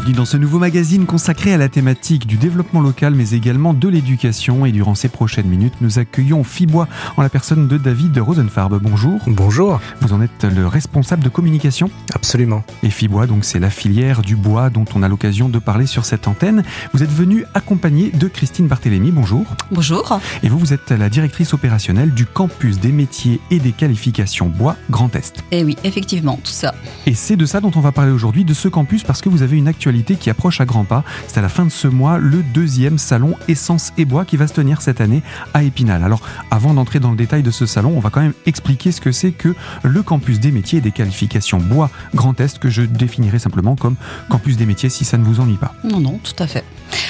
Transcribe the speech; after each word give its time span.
bienvenue 0.00 0.16
dans 0.16 0.24
ce 0.24 0.38
nouveau 0.38 0.58
magazine 0.58 1.04
consacré 1.04 1.52
à 1.52 1.58
la 1.58 1.68
thématique 1.68 2.26
du 2.26 2.38
développement 2.38 2.80
local 2.80 3.14
mais 3.14 3.32
également 3.32 3.74
de 3.74 3.86
l'éducation 3.86 4.64
et 4.64 4.72
durant 4.72 4.94
ces 4.94 5.10
prochaines 5.10 5.46
minutes 5.46 5.74
nous 5.82 5.98
accueillons 5.98 6.42
Fibois 6.42 6.88
en 7.18 7.22
la 7.22 7.28
personne 7.28 7.68
de 7.68 7.76
David 7.76 8.16
Rosenfarb. 8.16 8.80
Bonjour. 8.80 9.20
Bonjour. 9.26 9.78
Vous 10.00 10.14
en 10.14 10.22
êtes 10.22 10.44
le 10.44 10.66
responsable 10.66 11.22
de 11.22 11.28
communication 11.28 11.90
Absolument. 12.14 12.64
Et 12.82 12.88
Fibois 12.88 13.26
donc 13.26 13.44
c'est 13.44 13.58
la 13.58 13.68
filière 13.68 14.22
du 14.22 14.36
bois 14.36 14.70
dont 14.70 14.86
on 14.94 15.02
a 15.02 15.08
l'occasion 15.08 15.50
de 15.50 15.58
parler 15.58 15.86
sur 15.86 16.06
cette 16.06 16.28
antenne. 16.28 16.62
Vous 16.94 17.02
êtes 17.02 17.12
venu 17.12 17.44
accompagné 17.52 18.10
de 18.10 18.26
Christine 18.26 18.68
Barthélémy. 18.68 19.10
Bonjour. 19.10 19.44
Bonjour. 19.70 20.18
Et 20.42 20.48
vous 20.48 20.58
vous 20.58 20.72
êtes 20.72 20.92
la 20.92 21.10
directrice 21.10 21.52
opérationnelle 21.52 22.14
du 22.14 22.24
campus 22.24 22.78
des 22.78 22.92
métiers 22.92 23.38
et 23.50 23.58
des 23.58 23.72
qualifications 23.72 24.48
bois 24.48 24.76
Grand 24.88 25.14
Est. 25.14 25.44
Eh 25.50 25.62
oui, 25.62 25.76
effectivement, 25.84 26.38
tout 26.42 26.52
ça. 26.52 26.74
Et 27.06 27.12
c'est 27.14 27.36
de 27.36 27.44
ça 27.44 27.60
dont 27.60 27.72
on 27.74 27.80
va 27.80 27.92
parler 27.92 28.12
aujourd'hui 28.12 28.44
de 28.44 28.54
ce 28.54 28.68
campus 28.68 29.02
parce 29.02 29.20
que 29.20 29.28
vous 29.28 29.42
avez 29.42 29.58
une 29.58 29.68
actualité 29.68 29.90
qui 30.02 30.30
approche 30.30 30.60
à 30.60 30.64
grands 30.64 30.84
pas. 30.84 31.04
C'est 31.28 31.38
à 31.38 31.42
la 31.42 31.48
fin 31.48 31.64
de 31.64 31.70
ce 31.70 31.88
mois 31.88 32.18
le 32.18 32.42
deuxième 32.42 32.98
salon 32.98 33.34
Essence 33.48 33.92
et 33.98 34.04
Bois 34.04 34.24
qui 34.24 34.36
va 34.36 34.46
se 34.46 34.54
tenir 34.54 34.82
cette 34.82 35.00
année 35.00 35.22
à 35.54 35.62
Épinal. 35.62 36.02
Alors 36.02 36.20
avant 36.50 36.74
d'entrer 36.74 37.00
dans 37.00 37.10
le 37.10 37.16
détail 37.16 37.42
de 37.42 37.50
ce 37.50 37.66
salon, 37.66 37.92
on 37.96 38.00
va 38.00 38.10
quand 38.10 38.20
même 38.20 38.34
expliquer 38.46 38.92
ce 38.92 39.00
que 39.00 39.12
c'est 39.12 39.32
que 39.32 39.54
le 39.82 40.02
campus 40.02 40.40
des 40.40 40.52
métiers 40.52 40.78
et 40.78 40.82
des 40.82 40.92
qualifications 40.92 41.58
Bois 41.58 41.90
Grand 42.14 42.38
Est 42.40 42.58
que 42.58 42.70
je 42.70 42.82
définirai 42.82 43.38
simplement 43.38 43.76
comme 43.76 43.96
campus 44.28 44.56
des 44.56 44.66
métiers 44.66 44.88
si 44.88 45.04
ça 45.04 45.18
ne 45.18 45.24
vous 45.24 45.40
ennuie 45.40 45.56
pas. 45.56 45.74
Non, 45.84 46.00
non, 46.00 46.18
tout 46.22 46.42
à 46.42 46.46
fait. 46.46 46.64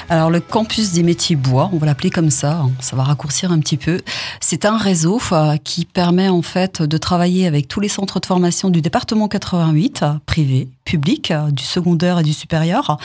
Alors 0.08 0.30
le 0.30 0.40
campus 0.40 0.92
des 0.92 1.02
métiers 1.02 1.36
bois, 1.36 1.70
on 1.72 1.78
va 1.78 1.86
l'appeler 1.86 2.10
comme 2.10 2.30
ça, 2.30 2.58
hein, 2.60 2.70
ça 2.80 2.96
va 2.96 3.04
raccourcir 3.04 3.52
un 3.52 3.58
petit 3.60 3.76
peu. 3.76 4.00
C'est 4.40 4.64
un 4.64 4.76
réseau 4.76 5.20
euh, 5.32 5.56
qui 5.62 5.84
permet 5.84 6.28
en 6.28 6.42
fait 6.42 6.82
de 6.82 6.98
travailler 6.98 7.46
avec 7.46 7.68
tous 7.68 7.80
les 7.80 7.88
centres 7.88 8.20
de 8.20 8.26
formation 8.26 8.70
du 8.70 8.82
département 8.82 9.28
88, 9.28 10.04
privés, 10.26 10.68
publics, 10.90 11.30
euh, 11.30 11.50
du 11.52 11.62
secondaire 11.62 12.18
et 12.18 12.22
du 12.24 12.32
supérieur, 12.32 12.98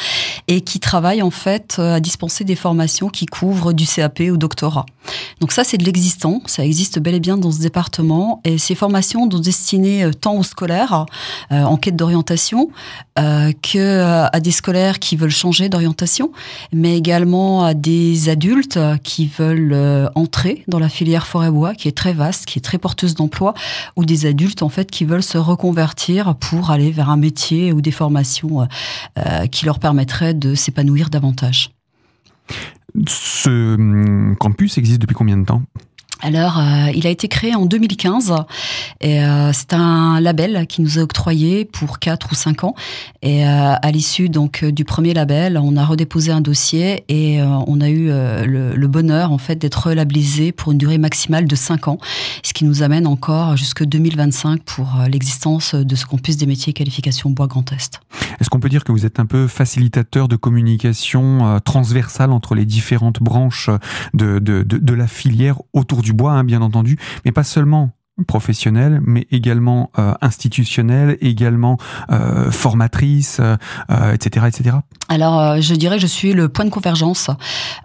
et 0.48 0.62
qui 0.62 0.80
travaille 0.80 1.22
en 1.22 1.30
fait 1.30 1.76
euh, 1.78 1.94
à 1.94 2.00
dispenser 2.00 2.44
des 2.44 2.56
formations 2.56 3.10
qui 3.10 3.28
couvrent 3.28 3.74
du 3.74 3.86
CAP 3.86 4.22
au 4.32 4.38
doctorat. 4.38 4.88
Donc 5.40 5.52
ça, 5.52 5.64
c'est 5.64 5.78
de 5.78 5.84
l'existant, 5.84 6.42
ça 6.48 6.66
existe 6.66 6.98
bel 6.98 7.14
et 7.14 7.20
bien 7.20 7.38
dans 7.38 7.52
ce 7.52 7.60
département, 7.60 8.42
et 8.44 8.58
ces 8.58 8.74
formations 8.74 9.30
sont 9.30 9.40
destinées 9.40 10.04
euh, 10.04 10.14
tant 10.14 10.36
aux 10.36 10.44
scolaires 10.44 11.06
en 11.52 11.78
quête 11.78 11.96
d'orientation 11.96 12.70
que 13.16 14.02
à 14.32 14.40
des 14.40 14.52
scolaires 14.52 15.00
qui 15.00 15.16
veulent 15.16 15.30
changer 15.30 15.70
d'orientation, 15.70 16.32
mais 16.74 16.98
également 16.98 17.64
à 17.64 17.74
des 17.74 18.30
adultes 18.30 18.80
qui 19.04 19.28
veulent 19.28 20.10
entrer 20.16 20.64
dans 20.68 20.80
la 20.80 20.90
filière 20.90 21.28
forêt-bois, 21.28 21.76
qui 21.76 21.88
est 21.88 21.98
très 21.98 22.14
vaste, 22.14 22.46
qui 22.46 22.60
est 22.60 22.62
très 22.62 22.78
porteuse 22.78 23.16
d'emploi, 23.16 23.54
ou 23.96 24.06
des 24.06 24.26
adultes 24.26 24.62
en 24.62 24.70
fait 24.70 24.90
qui 24.92 25.06
veulent 25.06 25.24
se 25.24 25.38
reconvertir 25.38 26.36
pour 26.36 26.72
aller 26.72 26.92
vers 26.92 27.10
un 27.10 27.18
métier 27.18 27.72
ou 27.72 27.82
des 27.82 27.92
formations 27.92 28.62
euh, 28.62 28.66
euh, 29.18 29.48
qui 29.48 29.66
leur 29.66 29.80
permettraient 29.80 30.34
de 30.34 30.56
s'épanouir 30.56 31.10
davantage. 31.10 31.72
Ce 33.08 33.50
hum, 33.50 34.36
campus 34.40 34.78
existe 34.78 35.02
depuis 35.02 35.16
combien 35.16 35.38
de 35.38 35.46
temps? 35.46 35.64
Alors, 36.22 36.60
euh, 36.60 36.92
il 36.96 37.06
a 37.08 37.10
été 37.10 37.28
créé 37.28 37.56
en 37.56 37.66
2015 37.66 38.34
et 39.02 39.24
euh, 39.24 39.52
c'est 39.54 39.74
un 39.74 40.20
label 40.22 40.66
qui 40.68 40.82
nous 40.82 40.98
a 40.98 41.02
octroyé 41.02 41.66
pour 41.66 42.00
4 42.00 42.32
ou 42.32 42.36
5 42.36 42.64
ans. 42.64 42.76
Et 43.22 43.46
euh, 43.46 43.74
à 43.82 43.92
l'issue 43.92 44.30
donc 44.30 44.64
du 44.64 44.86
premier 44.86 45.14
label, 45.14 45.60
on 45.62 45.76
a 45.76 45.84
redéposé 45.84 46.32
un 46.32 46.42
dossier 46.42 47.04
et 47.10 47.42
on 47.42 47.82
a 47.82 47.90
eu 47.90 48.08
le, 48.08 48.88
bonheur 48.88 49.32
en 49.32 49.38
fait 49.38 49.56
d'être 49.56 49.88
relabellisé 49.88 50.52
pour 50.52 50.72
une 50.72 50.78
durée 50.78 50.98
maximale 50.98 51.46
de 51.46 51.56
5 51.56 51.88
ans, 51.88 51.98
ce 52.44 52.54
qui 52.54 52.64
nous 52.64 52.84
amène 52.84 53.08
encore 53.08 53.58
jusque 53.58 53.84
2025 53.84 54.62
pour 54.64 54.88
l'existence 55.10 55.76
de 55.76 55.96
ce 55.96 56.06
campus 56.06 56.38
des 56.38 56.46
métiers 56.46 56.70
et 56.72 56.74
qualifications 56.74 57.30
Bois 57.30 57.48
Grand 57.48 57.70
Est. 57.74 58.00
Est-ce 58.40 58.50
qu'on 58.50 58.60
peut 58.60 58.70
dire 58.70 58.84
que 58.84 58.92
vous 58.92 59.06
êtes 59.06 59.20
un 59.20 59.26
peu 59.26 59.48
facilitateur 59.48 60.28
de 60.28 60.36
communication 60.36 61.60
transversale 61.66 62.32
entre 62.32 62.56
les 62.56 62.66
différentes 62.66 63.22
branches 63.22 63.70
de, 64.14 64.40
de, 64.40 64.64
de, 64.64 64.78
de 64.78 64.94
la 64.94 65.08
filière 65.08 65.58
autour 65.74 66.04
du 66.06 66.14
bois, 66.14 66.32
hein, 66.32 66.44
bien 66.44 66.62
entendu, 66.62 66.98
mais 67.26 67.32
pas 67.32 67.44
seulement 67.44 67.92
professionnelle, 68.28 69.02
mais 69.04 69.28
également 69.32 69.92
euh, 70.00 70.14
institutionnelle, 70.22 71.18
également 71.20 71.78
euh, 72.12 72.50
formatrice, 72.50 73.42
euh, 73.42 74.14
etc., 74.14 74.46
etc. 74.48 74.78
Alors, 75.10 75.40
euh, 75.40 75.62
je 75.62 75.76
dirais 75.76 75.98
que 75.98 76.02
je 76.02 76.08
suis 76.08 76.34
le 76.34 76.50
point 76.50 76.66
de 76.66 76.70
convergence 76.70 77.30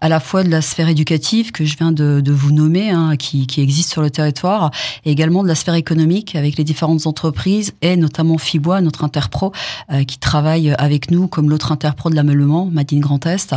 à 0.01 0.09
la 0.09 0.21
fois 0.21 0.43
de 0.43 0.49
la 0.49 0.63
sphère 0.63 0.89
éducative 0.89 1.53
que 1.53 1.65
je 1.65 1.77
viens 1.77 1.93
de, 1.93 2.21
de 2.21 2.33
vous 2.33 2.53
nommer, 2.53 2.91
hein, 2.91 3.17
qui, 3.17 3.47
qui, 3.47 3.61
existe 3.61 3.91
sur 3.91 4.03
le 4.03 4.11
territoire, 4.11 4.71
et 5.05 5.11
également 5.11 5.43
de 5.43 5.49
la 5.49 5.55
sphère 5.55 5.75
économique 5.75 6.37
avec 6.37 6.57
les 6.57 6.65
différentes 6.65 7.07
entreprises 7.07 7.75
et 7.83 7.97
notamment 7.97 8.39
Fibois, 8.39 8.81
notre 8.81 9.05
interpro, 9.05 9.53
euh, 9.93 10.05
qui 10.05 10.19
travaille 10.19 10.75
avec 10.79 11.11
nous 11.11 11.27
comme 11.27 11.51
l'autre 11.51 11.73
interpro 11.73 12.09
de 12.09 12.15
l'ameublement, 12.15 12.67
Madine 12.67 13.01
Grand 13.01 13.27
Est. 13.27 13.55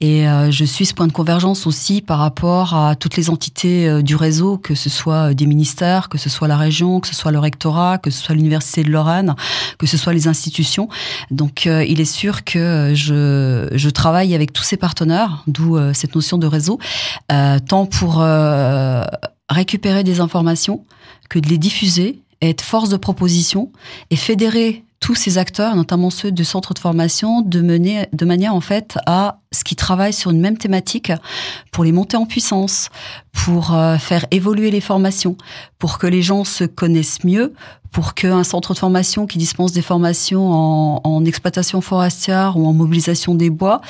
Et 0.00 0.24
je 0.50 0.64
suis 0.64 0.86
ce 0.86 0.94
point 0.94 1.06
de 1.06 1.12
convergence 1.12 1.66
aussi 1.66 2.00
par 2.00 2.18
rapport 2.18 2.74
à 2.74 2.96
toutes 2.96 3.16
les 3.16 3.30
entités 3.30 4.02
du 4.02 4.16
réseau, 4.16 4.58
que 4.58 4.74
ce 4.74 4.88
soit 4.88 5.34
des 5.34 5.46
ministères, 5.46 6.08
que 6.12 6.18
ce 6.18 6.28
soit 6.28 6.46
la 6.46 6.58
région, 6.58 7.00
que 7.00 7.08
ce 7.08 7.14
soit 7.14 7.32
le 7.32 7.38
rectorat, 7.38 7.96
que 7.96 8.10
ce 8.10 8.22
soit 8.22 8.34
l'université 8.34 8.84
de 8.84 8.90
Lorraine, 8.90 9.34
que 9.78 9.86
ce 9.86 9.96
soit 9.96 10.12
les 10.12 10.28
institutions. 10.28 10.90
Donc 11.30 11.66
euh, 11.66 11.82
il 11.88 12.02
est 12.02 12.12
sûr 12.20 12.44
que 12.44 12.92
je, 12.94 13.88
travaille 13.88 14.34
avec 14.34 14.52
tous 14.52 14.62
ces 14.62 14.76
partenaires, 14.76 15.42
d'où 15.46 15.78
euh, 15.78 15.94
cette 15.94 16.14
notion 16.14 16.36
de 16.36 16.46
réseau, 16.46 16.78
euh, 17.30 17.58
tant 17.66 17.86
pour 17.86 18.22
récupérer 19.48 20.04
des 20.04 20.20
informations 20.20 20.84
que 21.30 21.38
de 21.38 21.48
les 21.48 21.58
diffuser, 21.58 22.20
être 22.42 22.62
force 22.62 22.90
de 22.90 22.98
proposition 22.98 23.72
et 24.10 24.16
fédérer 24.16 24.84
tous 25.02 25.16
ces 25.16 25.36
acteurs, 25.36 25.74
notamment 25.74 26.10
ceux 26.10 26.30
du 26.30 26.44
centre 26.44 26.74
de 26.74 26.78
formation, 26.78 27.42
de 27.42 27.60
mener 27.60 28.06
de 28.12 28.24
manière 28.24 28.54
en 28.54 28.60
fait 28.60 28.96
à 29.04 29.40
ce 29.50 29.64
qui 29.64 29.74
travaillent 29.74 30.12
sur 30.12 30.30
une 30.30 30.40
même 30.40 30.56
thématique 30.56 31.12
pour 31.72 31.82
les 31.82 31.90
monter 31.90 32.16
en 32.16 32.24
puissance, 32.24 32.88
pour 33.32 33.74
euh, 33.74 33.98
faire 33.98 34.24
évoluer 34.30 34.70
les 34.70 34.80
formations, 34.80 35.36
pour 35.80 35.98
que 35.98 36.06
les 36.06 36.22
gens 36.22 36.44
se 36.44 36.62
connaissent 36.62 37.24
mieux, 37.24 37.52
pour 37.92 38.14
qu'un 38.14 38.42
centre 38.42 38.72
de 38.72 38.78
formation 38.78 39.26
qui 39.26 39.38
dispense 39.38 39.72
des 39.72 39.82
formations 39.82 40.50
en, 40.50 41.00
en, 41.04 41.24
exploitation 41.24 41.80
forestière 41.80 42.56
ou 42.56 42.66
en 42.66 42.72
mobilisation 42.72 43.34
des 43.34 43.50
bois 43.50 43.80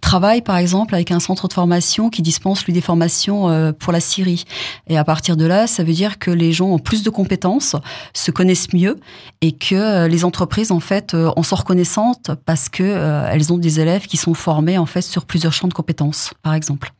travaille 0.00 0.42
par 0.42 0.56
exemple 0.56 0.94
avec 0.94 1.10
un 1.10 1.20
centre 1.20 1.48
de 1.48 1.52
formation 1.52 2.10
qui 2.10 2.20
dispense 2.20 2.66
lui 2.66 2.72
des 2.72 2.80
formations 2.80 3.48
euh, 3.48 3.72
pour 3.72 3.92
la 3.92 4.00
Syrie. 4.00 4.44
Et 4.88 4.98
à 4.98 5.04
partir 5.04 5.36
de 5.36 5.46
là, 5.46 5.66
ça 5.66 5.84
veut 5.84 5.92
dire 5.92 6.18
que 6.18 6.30
les 6.30 6.52
gens 6.52 6.66
ont 6.66 6.78
plus 6.78 7.02
de 7.02 7.10
compétences, 7.10 7.76
se 8.12 8.30
connaissent 8.30 8.72
mieux 8.72 8.98
et 9.40 9.52
que 9.52 9.74
euh, 9.74 10.08
les 10.08 10.24
entreprises 10.24 10.72
en 10.72 10.80
fait 10.80 11.14
en 11.14 11.42
sont 11.42 11.56
reconnaissantes 11.56 12.32
parce 12.44 12.68
que 12.68 12.82
elles 13.30 13.52
ont 13.52 13.58
des 13.58 13.80
élèves 13.80 14.06
qui 14.06 14.16
sont 14.16 14.34
formés 14.34 14.76
en 14.76 14.86
fait 14.86 15.02
sur 15.02 15.24
plusieurs 15.24 15.52
champs 15.52 15.68
de 15.68 15.74
compétences, 15.74 16.34
par 16.42 16.54
exemple. 16.54 16.92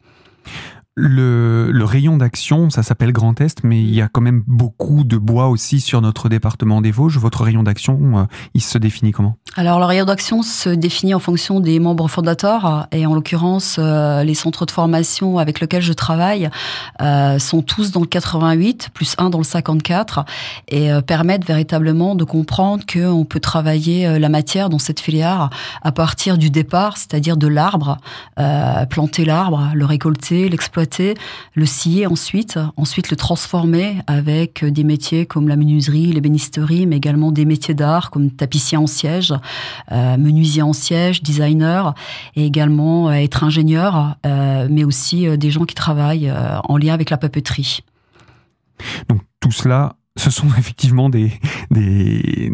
Le, 0.94 1.84
rayon 1.84 2.19
d'action, 2.19 2.69
ça 2.69 2.82
s'appelle 2.82 3.12
Grand 3.12 3.41
Est, 3.41 3.64
mais 3.64 3.80
il 3.80 3.94
y 3.94 4.03
a 4.03 4.08
quand 4.08 4.20
même 4.20 4.42
beaucoup 4.47 5.04
de 5.04 5.16
bois 5.16 5.48
aussi 5.48 5.80
sur 5.80 6.03
notre 6.03 6.28
département 6.28 6.82
des 6.82 6.91
Vosges. 6.91 7.16
Votre 7.16 7.44
rayon 7.44 7.62
d'action, 7.62 8.19
euh, 8.19 8.25
il 8.53 8.60
se 8.60 8.76
définit 8.76 9.10
comment? 9.10 9.36
Alors, 9.56 9.78
le 9.78 9.86
rayon 9.86 10.04
d'action 10.04 10.42
se 10.42 10.69
définit 10.69 11.14
en 11.14 11.19
fonction 11.19 11.60
des 11.60 11.81
membres 11.81 12.08
fondateurs, 12.08 12.88
et 12.92 13.06
en 13.06 13.14
l'occurrence, 13.14 13.76
euh, 13.78 14.22
les 14.22 14.34
centres 14.34 14.66
de 14.66 14.70
formation 14.70 15.38
avec 15.38 15.60
lesquels 15.60 15.81
je 15.81 15.94
travaille 15.94 16.50
euh, 17.00 17.38
sont 17.38 17.62
tous 17.62 17.91
dans 17.91 18.00
le 18.00 18.06
88, 18.06 18.91
plus 18.92 19.14
un 19.16 19.31
dans 19.31 19.38
le 19.38 19.44
54, 19.44 20.26
et 20.69 20.91
permettent 21.06 21.47
véritablement 21.47 22.14
de 22.14 22.25
comprendre 22.25 22.84
qu'on 22.91 23.25
peut 23.25 23.41
travailler 23.41 24.19
la 24.19 24.28
matière 24.28 24.69
dans 24.69 24.78
cette 24.78 25.00
filière 25.00 25.48
à 25.81 25.92
partir 25.92 26.36
du 26.36 26.50
départ, 26.50 26.98
c'est-à-dire 26.98 27.36
de 27.36 27.47
l'arbre, 27.47 27.98
planter 28.91 29.25
l'arbre, 29.25 29.70
le 29.75 29.84
récolter, 29.84 30.48
l'exploiter 30.48 30.81
le 31.54 31.66
scier 31.66 32.06
ensuite, 32.06 32.58
ensuite 32.76 33.11
le 33.11 33.17
transformer 33.17 33.96
avec 34.06 34.64
des 34.64 34.84
métiers 34.84 35.26
comme 35.26 35.49
la 35.49 35.56
menuiserie, 35.56 36.12
l'ébénisterie, 36.12 36.87
mais 36.87 36.96
également 36.96 37.32
des 37.32 37.44
métiers 37.44 37.75
d'art 37.75 38.11
comme 38.11 38.31
tapissier 38.31 38.79
en 38.79 38.87
siège, 38.87 39.34
euh, 39.90 40.17
menuisier 40.17 40.62
en 40.62 40.73
siège, 40.73 41.23
designer, 41.23 41.94
et 42.37 42.44
également 42.44 43.08
euh, 43.08 43.12
être 43.12 43.44
ingénieur, 43.44 44.17
euh, 44.26 44.69
mais 44.70 44.84
aussi 44.84 45.37
des 45.38 45.50
gens 45.50 45.64
qui 45.64 45.75
travaillent 45.75 46.32
en 46.64 46.76
lien 46.76 46.94
avec 46.94 47.11
la 47.11 47.17
papeterie. 47.17 47.81
Donc 49.08 49.20
tout 49.40 49.52
cela 49.52 49.96
ce 50.17 50.31
sont 50.31 50.49
effectivement 50.59 51.09
des, 51.09 51.32
des, 51.70 52.50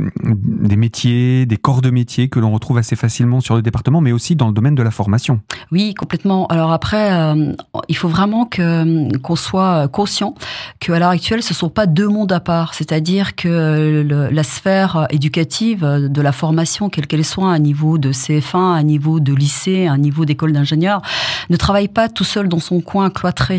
métiers, 0.77 1.47
des 1.47 1.57
corps 1.57 1.83
de 1.83 1.91
métiers 1.91 2.29
que 2.29 2.39
l'on 2.39 2.53
retrouve 2.53 2.79
assez 2.79 2.97
facilement 2.97 3.41
sur 3.41 3.57
le 3.57 3.63
département, 3.63 4.01
mais 4.01 4.13
aussi 4.13 4.37
dans 4.37 4.47
le 4.47 4.53
domaine 4.53 4.75
de 4.75 4.83
la 4.83 4.91
formation. 4.91 5.41
Oui, 5.73 5.95
complètement. 5.95 6.47
Alors 6.47 6.73
après, 6.73 7.13
euh, 7.13 7.53
il 7.89 7.97
faut 7.97 8.09
vraiment 8.09 8.47
que 8.47 9.17
qu'on 9.19 9.37
soit 9.37 9.89
conscient 9.89 10.35
qu'à 10.79 10.99
l'heure 10.99 11.11
actuelle, 11.11 11.43
ce 11.43 11.55
sont 11.55 11.69
pas 11.69 11.87
deux 11.87 12.09
mondes 12.09 12.33
à 12.33 12.41
part. 12.41 12.75
C'est-à-dire 12.75 13.35
que 13.35 14.07
la 14.31 14.43
sphère 14.43 15.07
éducative 15.11 15.85
de 15.85 16.23
la 16.23 16.33
formation, 16.33 16.89
quelle 16.89 17.07
qu'elle 17.07 17.25
soit, 17.25 17.53
à 17.53 17.59
niveau 17.59 17.99
de 17.99 18.13
CF1, 18.13 18.77
à 18.77 18.83
niveau 18.83 19.21
de 19.21 19.35
lycée, 19.35 19.87
à 19.87 19.97
niveau 19.97 20.25
d'école 20.25 20.53
d'ingénieur, 20.53 21.03
ne 21.51 21.57
travaille 21.57 21.89
pas 21.89 22.09
tout 22.09 22.25
seul 22.25 22.49
dans 22.49 22.61
son 22.61 22.81
coin 22.81 23.11
cloîtré. 23.11 23.59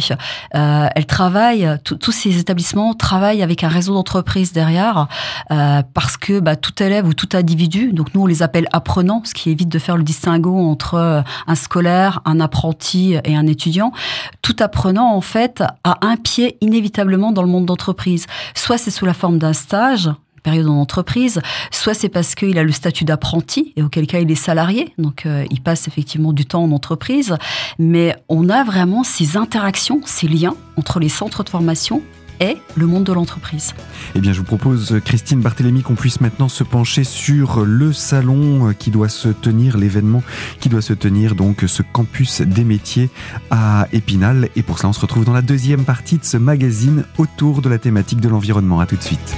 Euh, 0.55 0.87
elle 0.95 1.05
travaille, 1.05 1.67
tous 1.83 2.11
ces 2.11 2.39
établissements 2.39 2.93
travaillent 2.93 3.41
avec 3.41 3.63
un 3.63 3.67
réseau 3.67 3.88
réseau 3.89 4.53
derrière, 4.53 5.07
euh, 5.51 5.81
parce 5.93 6.17
que 6.17 6.39
bah, 6.39 6.55
tout 6.55 6.81
élève 6.81 7.07
ou 7.07 7.13
tout 7.13 7.29
individu, 7.33 7.91
donc 7.93 8.13
nous 8.13 8.21
on 8.21 8.25
les 8.25 8.43
appelle 8.43 8.67
apprenants, 8.71 9.21
ce 9.25 9.33
qui 9.33 9.49
évite 9.49 9.69
de 9.69 9.79
faire 9.79 9.97
le 9.97 10.03
distinguo 10.03 10.57
entre 10.57 10.95
euh, 10.95 11.21
un 11.47 11.55
scolaire, 11.55 12.21
un 12.25 12.39
apprenti 12.39 13.15
et 13.23 13.35
un 13.35 13.47
étudiant. 13.47 13.91
Tout 14.41 14.55
apprenant 14.59 15.13
en 15.13 15.21
fait 15.21 15.63
a 15.83 15.97
un 16.01 16.15
pied 16.15 16.57
inévitablement 16.61 17.31
dans 17.31 17.43
le 17.43 17.49
monde 17.49 17.65
d'entreprise. 17.65 18.25
Soit 18.55 18.77
c'est 18.77 18.91
sous 18.91 19.05
la 19.05 19.13
forme 19.13 19.37
d'un 19.39 19.53
stage, 19.53 20.09
période 20.39 20.67
en 20.67 20.77
entreprise, 20.77 21.41
soit 21.71 21.93
c'est 21.93 22.09
parce 22.09 22.35
qu'il 22.35 22.57
a 22.57 22.63
le 22.63 22.71
statut 22.71 23.05
d'apprenti 23.05 23.73
et 23.75 23.83
auquel 23.83 24.07
cas 24.07 24.19
il 24.19 24.31
est 24.31 24.35
salarié, 24.35 24.93
donc 24.97 25.25
euh, 25.25 25.45
il 25.51 25.61
passe 25.61 25.87
effectivement 25.87 26.33
du 26.33 26.45
temps 26.45 26.63
en 26.63 26.71
entreprise, 26.71 27.35
mais 27.77 28.15
on 28.29 28.49
a 28.49 28.63
vraiment 28.63 29.03
ces 29.03 29.37
interactions, 29.37 30.01
ces 30.05 30.27
liens 30.27 30.55
entre 30.77 30.99
les 30.99 31.09
centres 31.09 31.43
de 31.43 31.49
formation 31.49 32.01
et 32.39 32.57
le 32.75 32.87
monde 32.87 33.03
de 33.03 33.13
l'entreprise. 33.13 33.73
Eh 34.15 34.19
bien, 34.19 34.33
je 34.33 34.39
vous 34.39 34.45
propose, 34.45 34.99
Christine 35.03 35.41
Barthélémy, 35.41 35.81
qu'on 35.81 35.95
puisse 35.95 36.21
maintenant 36.21 36.49
se 36.49 36.63
pencher 36.63 37.03
sur 37.03 37.65
le 37.65 37.93
salon 37.93 38.73
qui 38.77 38.91
doit 38.91 39.09
se 39.09 39.29
tenir, 39.29 39.77
l'événement 39.77 40.23
qui 40.59 40.69
doit 40.69 40.81
se 40.81 40.93
tenir, 40.93 41.35
donc 41.35 41.63
ce 41.67 41.81
campus 41.81 42.41
des 42.41 42.63
métiers 42.63 43.09
à 43.51 43.87
Épinal. 43.91 44.49
Et 44.55 44.63
pour 44.63 44.77
cela, 44.77 44.89
on 44.89 44.93
se 44.93 45.01
retrouve 45.01 45.25
dans 45.25 45.33
la 45.33 45.41
deuxième 45.41 45.85
partie 45.85 46.17
de 46.17 46.25
ce 46.25 46.37
magazine 46.37 47.03
autour 47.17 47.61
de 47.61 47.69
la 47.69 47.77
thématique 47.77 48.21
de 48.21 48.29
l'environnement. 48.29 48.79
À 48.79 48.85
tout 48.85 48.95
de 48.95 49.03
suite. 49.03 49.35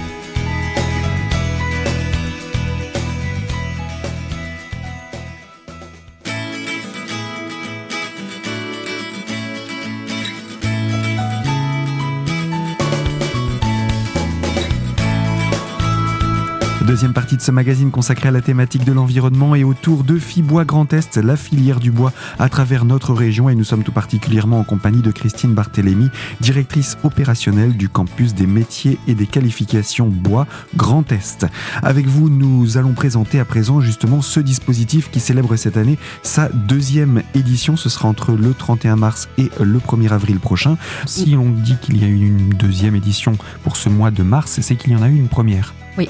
Deuxième 17.02 17.14
partie 17.16 17.36
de 17.36 17.42
ce 17.42 17.50
magazine 17.50 17.90
consacré 17.90 18.28
à 18.30 18.32
la 18.32 18.42
thématique 18.42 18.86
de 18.86 18.92
l'environnement 18.92 19.56
et 19.56 19.64
autour 19.64 20.04
de 20.04 20.20
Fibois 20.20 20.66
Grand 20.66 20.94
Est, 20.94 21.18
la 21.18 21.36
filière 21.36 21.80
du 21.80 21.90
bois 21.90 22.14
à 22.38 22.48
travers 22.48 22.86
notre 22.86 23.16
région. 23.16 23.50
Et 23.50 23.56
nous 23.56 23.64
sommes 23.64 23.82
tout 23.82 23.92
particulièrement 23.92 24.60
en 24.60 24.64
compagnie 24.64 25.02
de 25.02 25.10
Christine 25.10 25.56
Barthélémy, 25.56 26.12
directrice 26.42 27.00
opérationnelle 27.04 27.76
du 27.76 27.90
campus 27.90 28.36
des 28.36 28.46
métiers 28.46 29.00
et 29.08 29.16
des 29.16 29.26
qualifications 29.26 30.10
bois 30.10 30.46
Grand 30.76 31.12
Est. 31.12 31.48
Avec 31.82 32.06
vous, 32.06 32.30
nous 32.30 32.78
allons 32.78 32.94
présenter 32.94 33.40
à 33.40 33.46
présent 33.46 33.82
justement 33.82 34.22
ce 34.22 34.40
dispositif 34.40 35.10
qui 35.10 35.20
célèbre 35.20 35.56
cette 35.56 35.78
année 35.78 35.98
sa 36.22 36.50
deuxième 36.50 37.24
édition. 37.34 37.78
Ce 37.78 37.90
sera 37.90 38.10
entre 38.10 38.34
le 38.34 38.54
31 38.54 38.96
mars 38.96 39.28
et 39.40 39.50
le 39.60 39.80
1er 39.80 40.12
avril 40.12 40.40
prochain. 40.40 40.78
Si 41.08 41.36
on 41.36 41.50
dit 41.50 41.78
qu'il 41.82 42.00
y 42.00 42.06
a 42.06 42.08
eu 42.08 42.28
une 42.28 42.50
deuxième 42.50 42.96
édition 42.96 43.40
pour 43.64 43.76
ce 43.76 43.90
mois 43.90 44.12
de 44.12 44.22
mars, 44.22 44.60
c'est 44.62 44.76
qu'il 44.76 44.92
y 44.92 44.96
en 44.96 45.02
a 45.02 45.10
eu 45.10 45.16
une 45.16 45.30
première. 45.30 45.74
Oui. 45.98 46.08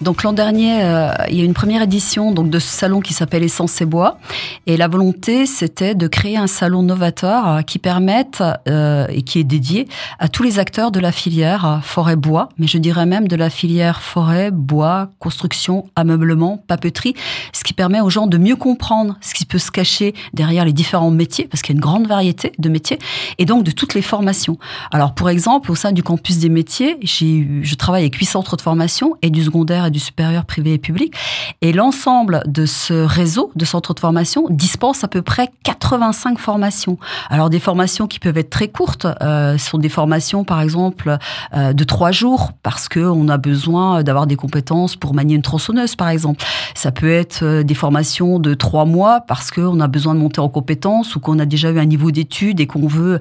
Donc 0.00 0.22
l'an 0.22 0.32
dernier, 0.32 0.82
euh, 0.82 1.12
il 1.28 1.36
y 1.36 1.40
a 1.40 1.44
une 1.44 1.54
première 1.54 1.82
édition 1.82 2.32
donc 2.32 2.50
de 2.50 2.58
ce 2.58 2.66
salon 2.66 3.00
qui 3.00 3.12
s'appelle 3.12 3.44
Essence 3.44 3.80
et 3.80 3.84
Bois. 3.84 4.18
Et 4.66 4.76
la 4.76 4.88
volonté, 4.88 5.46
c'était 5.46 5.94
de 5.94 6.08
créer 6.08 6.36
un 6.36 6.48
salon 6.48 6.82
novateur 6.82 7.48
euh, 7.48 7.62
qui 7.62 7.78
permette 7.78 8.42
euh, 8.68 9.06
et 9.08 9.22
qui 9.22 9.38
est 9.38 9.44
dédié 9.44 9.86
à 10.18 10.28
tous 10.28 10.42
les 10.42 10.58
acteurs 10.58 10.90
de 10.90 10.98
la 10.98 11.12
filière 11.12 11.80
forêt-bois, 11.82 12.48
mais 12.58 12.66
je 12.66 12.78
dirais 12.78 13.06
même 13.06 13.28
de 13.28 13.36
la 13.36 13.50
filière 13.50 14.02
forêt, 14.02 14.50
bois, 14.50 15.10
construction, 15.18 15.86
ameublement, 15.94 16.62
papeterie, 16.66 17.14
ce 17.52 17.62
qui 17.62 17.72
permet 17.72 18.00
aux 18.00 18.10
gens 18.10 18.26
de 18.26 18.38
mieux 18.38 18.56
comprendre 18.56 19.16
ce 19.20 19.34
qui 19.34 19.44
peut 19.44 19.58
se 19.58 19.70
cacher 19.70 20.14
derrière 20.34 20.64
les 20.64 20.72
différents 20.72 21.10
métiers, 21.10 21.46
parce 21.46 21.62
qu'il 21.62 21.74
y 21.74 21.76
a 21.76 21.78
une 21.78 21.82
grande 21.82 22.08
variété 22.08 22.52
de 22.58 22.68
métiers, 22.68 22.98
et 23.38 23.44
donc 23.44 23.64
de 23.64 23.70
toutes 23.70 23.94
les 23.94 24.02
formations. 24.02 24.58
Alors 24.90 25.14
pour 25.14 25.30
exemple, 25.30 25.70
au 25.70 25.74
sein 25.74 25.92
du 25.92 26.02
campus 26.02 26.38
des 26.38 26.48
métiers, 26.48 26.96
j'ai 27.02 27.46
je 27.62 27.74
travaille 27.74 28.02
avec 28.02 28.16
huit 28.16 28.26
centres 28.26 28.56
de 28.56 28.62
formation 28.62 29.16
et 29.22 29.29
du 29.30 29.44
secondaire 29.44 29.86
et 29.86 29.90
du 29.90 30.00
supérieur 30.00 30.44
privé 30.44 30.74
et 30.74 30.78
public. 30.78 31.14
Et 31.62 31.72
l'ensemble 31.72 32.42
de 32.46 32.66
ce 32.66 32.94
réseau 32.94 33.50
de 33.56 33.64
centres 33.64 33.94
de 33.94 34.00
formation 34.00 34.46
dispense 34.50 35.04
à 35.04 35.08
peu 35.08 35.22
près 35.22 35.48
85 35.64 36.38
formations. 36.38 36.98
Alors 37.28 37.50
des 37.50 37.60
formations 37.60 38.06
qui 38.06 38.18
peuvent 38.18 38.38
être 38.38 38.50
très 38.50 38.68
courtes, 38.68 39.06
euh, 39.22 39.58
sont 39.58 39.78
des 39.78 39.88
formations 39.88 40.44
par 40.44 40.60
exemple 40.60 41.16
euh, 41.54 41.72
de 41.72 41.84
trois 41.84 42.12
jours 42.12 42.52
parce 42.62 42.88
que 42.88 43.00
on 43.00 43.28
a 43.28 43.36
besoin 43.36 44.02
d'avoir 44.02 44.26
des 44.26 44.36
compétences 44.36 44.96
pour 44.96 45.14
manier 45.14 45.34
une 45.34 45.42
tronçonneuse 45.42 45.96
par 45.96 46.08
exemple. 46.08 46.44
Ça 46.74 46.92
peut 46.92 47.10
être 47.10 47.42
euh, 47.42 47.62
des 47.62 47.74
formations 47.74 48.38
de 48.38 48.54
trois 48.54 48.84
mois 48.84 49.20
parce 49.20 49.50
que 49.50 49.60
on 49.60 49.80
a 49.80 49.88
besoin 49.88 50.14
de 50.14 50.20
monter 50.20 50.40
en 50.40 50.48
compétences 50.48 51.16
ou 51.16 51.20
qu'on 51.20 51.38
a 51.38 51.46
déjà 51.46 51.70
eu 51.70 51.78
un 51.78 51.84
niveau 51.84 52.10
d'études 52.10 52.60
et 52.60 52.66
qu'on 52.66 52.86
veut 52.86 53.18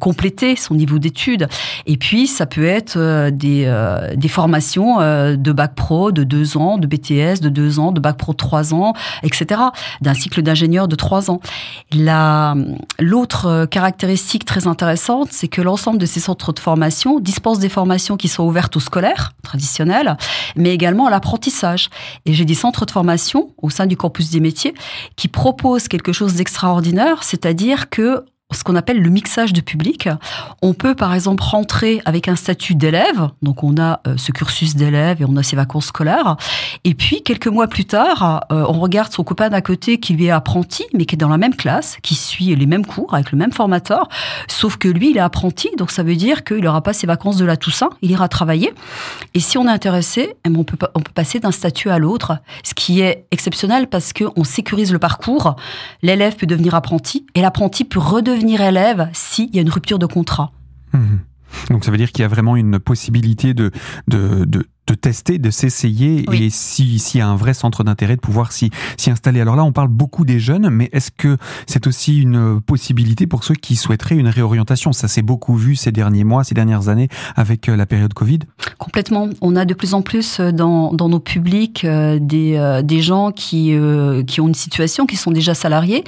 compléter 0.00 0.56
son 0.56 0.74
niveau 0.74 0.98
d'études. 0.98 1.48
Et 1.86 1.96
puis 1.96 2.26
ça 2.26 2.46
peut 2.46 2.64
être 2.64 3.30
des, 3.30 3.72
des 4.16 4.28
formations 4.28 4.98
de 5.36 5.52
bac 5.52 5.74
pro 5.74 6.12
de 6.12 6.24
deux 6.24 6.56
ans, 6.56 6.78
de 6.78 6.86
BTS 6.86 7.40
de 7.40 7.48
deux 7.48 7.78
ans, 7.78 7.92
de 7.92 8.00
bac 8.00 8.16
pro 8.16 8.32
de 8.32 8.36
trois 8.36 8.74
ans, 8.74 8.94
etc. 9.22 9.60
D'un 10.00 10.14
cycle 10.14 10.42
d'ingénieur 10.42 10.88
de 10.88 10.96
trois 10.96 11.30
ans. 11.30 11.40
L'autre 12.98 13.66
caractéristique 13.66 14.44
très 14.44 14.66
intéressante, 14.66 15.28
c'est 15.30 15.48
que 15.48 15.62
l'ensemble 15.62 15.98
de 15.98 16.06
ces 16.06 16.20
centres 16.20 16.52
de 16.52 16.58
formation 16.58 17.20
dispensent 17.20 17.60
des 17.60 17.68
formations 17.68 18.16
qui 18.16 18.28
sont 18.28 18.44
ouvertes 18.44 18.76
aux 18.76 18.80
scolaires 18.80 19.32
traditionnels, 19.42 20.16
mais 20.56 20.74
également 20.74 21.06
à 21.06 21.10
l'apprentissage. 21.10 21.90
Et 22.26 22.32
j'ai 22.32 22.44
des 22.44 22.54
centres 22.54 22.86
de 22.86 22.90
formation 22.90 23.50
au 23.58 23.70
sein 23.70 23.86
du 23.86 23.96
campus 23.96 24.30
des 24.30 24.40
métiers 24.40 24.74
qui 25.16 25.28
proposent 25.28 25.88
quelque 25.88 26.12
chose 26.12 26.34
d'extraordinaire, 26.34 27.22
c'est-à-dire 27.22 27.90
que 27.90 28.24
ce 28.54 28.64
qu'on 28.64 28.76
appelle 28.76 29.02
le 29.02 29.10
mixage 29.10 29.52
de 29.52 29.60
public. 29.60 30.08
On 30.62 30.72
peut 30.72 30.94
par 30.94 31.12
exemple 31.12 31.42
rentrer 31.42 32.00
avec 32.06 32.28
un 32.28 32.36
statut 32.36 32.74
d'élève, 32.74 33.28
donc 33.42 33.62
on 33.62 33.76
a 33.76 34.00
euh, 34.06 34.16
ce 34.16 34.32
cursus 34.32 34.74
d'élève 34.74 35.20
et 35.20 35.26
on 35.28 35.36
a 35.36 35.42
ses 35.42 35.54
vacances 35.54 35.86
scolaires, 35.86 36.38
et 36.84 36.94
puis 36.94 37.22
quelques 37.22 37.48
mois 37.48 37.66
plus 37.66 37.84
tard, 37.84 38.46
euh, 38.50 38.64
on 38.66 38.80
regarde 38.80 39.12
son 39.12 39.22
copain 39.22 39.50
d'à 39.50 39.60
côté 39.60 40.00
qui 40.00 40.14
lui 40.14 40.26
est 40.26 40.30
apprenti, 40.30 40.84
mais 40.94 41.04
qui 41.04 41.14
est 41.14 41.18
dans 41.18 41.28
la 41.28 41.36
même 41.36 41.54
classe, 41.54 41.98
qui 42.02 42.14
suit 42.14 42.56
les 42.56 42.64
mêmes 42.64 42.86
cours 42.86 43.12
avec 43.12 43.32
le 43.32 43.38
même 43.38 43.52
formateur, 43.52 44.08
sauf 44.48 44.78
que 44.78 44.88
lui 44.88 45.10
il 45.10 45.18
est 45.18 45.20
apprenti, 45.20 45.68
donc 45.76 45.90
ça 45.90 46.02
veut 46.02 46.16
dire 46.16 46.42
qu'il 46.42 46.64
n'aura 46.64 46.80
pas 46.80 46.94
ses 46.94 47.06
vacances 47.06 47.36
de 47.36 47.44
la 47.44 47.58
Toussaint, 47.58 47.90
il 48.00 48.10
ira 48.10 48.28
travailler. 48.28 48.72
Et 49.34 49.40
si 49.40 49.58
on 49.58 49.68
est 49.68 49.70
intéressé, 49.70 50.36
eh 50.46 50.48
ben, 50.48 50.60
on 50.60 50.64
peut, 50.64 50.78
on 50.94 51.00
peut 51.00 51.12
passer 51.14 51.38
d'un 51.38 51.52
statut 51.52 51.90
à 51.90 51.98
l'autre, 51.98 52.38
ce 52.64 52.72
qui 52.72 53.02
est 53.02 53.26
exceptionnel 53.30 53.88
parce 53.88 54.14
qu'on 54.14 54.44
sécurise 54.44 54.90
le 54.90 54.98
parcours, 54.98 55.56
l'élève 56.00 56.36
peut 56.36 56.46
devenir 56.46 56.74
apprenti, 56.74 57.26
et 57.34 57.42
l'apprenti 57.42 57.84
peut 57.84 58.00
redevenir 58.00 58.37
devenir 58.38 58.60
élève 58.60 59.08
s'il 59.12 59.54
y 59.54 59.58
a 59.58 59.62
une 59.62 59.70
rupture 59.70 59.98
de 59.98 60.06
contrat. 60.06 60.52
Mmh. 60.92 61.16
Donc 61.70 61.84
ça 61.84 61.90
veut 61.90 61.96
dire 61.96 62.12
qu'il 62.12 62.22
y 62.22 62.24
a 62.24 62.28
vraiment 62.28 62.56
une 62.56 62.78
possibilité 62.78 63.54
de, 63.54 63.70
de, 64.06 64.44
de 64.44 64.66
de 64.88 64.94
tester, 64.94 65.38
de 65.38 65.50
s'essayer 65.50 66.24
et 66.32 66.50
s'il 66.50 66.96
y 66.96 67.20
a 67.20 67.28
un 67.28 67.36
vrai 67.36 67.52
centre 67.52 67.84
d'intérêt 67.84 68.16
de 68.16 68.20
pouvoir 68.20 68.52
s'y 68.52 68.70
installer. 69.06 69.40
Alors 69.40 69.54
là, 69.54 69.64
on 69.64 69.72
parle 69.72 69.88
beaucoup 69.88 70.24
des 70.24 70.40
jeunes, 70.40 70.70
mais 70.70 70.88
est-ce 70.92 71.10
que 71.10 71.36
c'est 71.66 71.86
aussi 71.86 72.22
une 72.22 72.60
possibilité 72.60 73.26
pour 73.26 73.44
ceux 73.44 73.54
qui 73.54 73.76
souhaiteraient 73.76 74.16
une 74.16 74.28
réorientation? 74.28 74.92
Ça 74.92 75.06
s'est 75.06 75.22
beaucoup 75.22 75.56
vu 75.56 75.76
ces 75.76 75.92
derniers 75.92 76.24
mois, 76.24 76.42
ces 76.42 76.54
dernières 76.54 76.88
années 76.88 77.08
avec 77.36 77.68
euh, 77.68 77.76
la 77.76 77.84
période 77.86 78.14
Covid 78.14 78.40
Complètement. 78.78 79.28
On 79.42 79.56
a 79.56 79.64
de 79.64 79.74
plus 79.74 79.92
en 79.92 80.02
plus 80.02 80.40
euh, 80.40 80.52
dans, 80.52 80.92
dans 80.92 81.08
nos 81.08 81.20
publics 81.20 81.84
euh, 81.84 82.18
des, 82.18 82.80
des 82.82 83.00
gens 83.00 83.30
qui, 83.30 83.74
qui 84.26 84.40
ont 84.40 84.48
une 84.48 84.54
situation, 84.54 85.04
qui 85.06 85.16
sont 85.16 85.30
déjà 85.30 85.54
salariés 85.54 86.04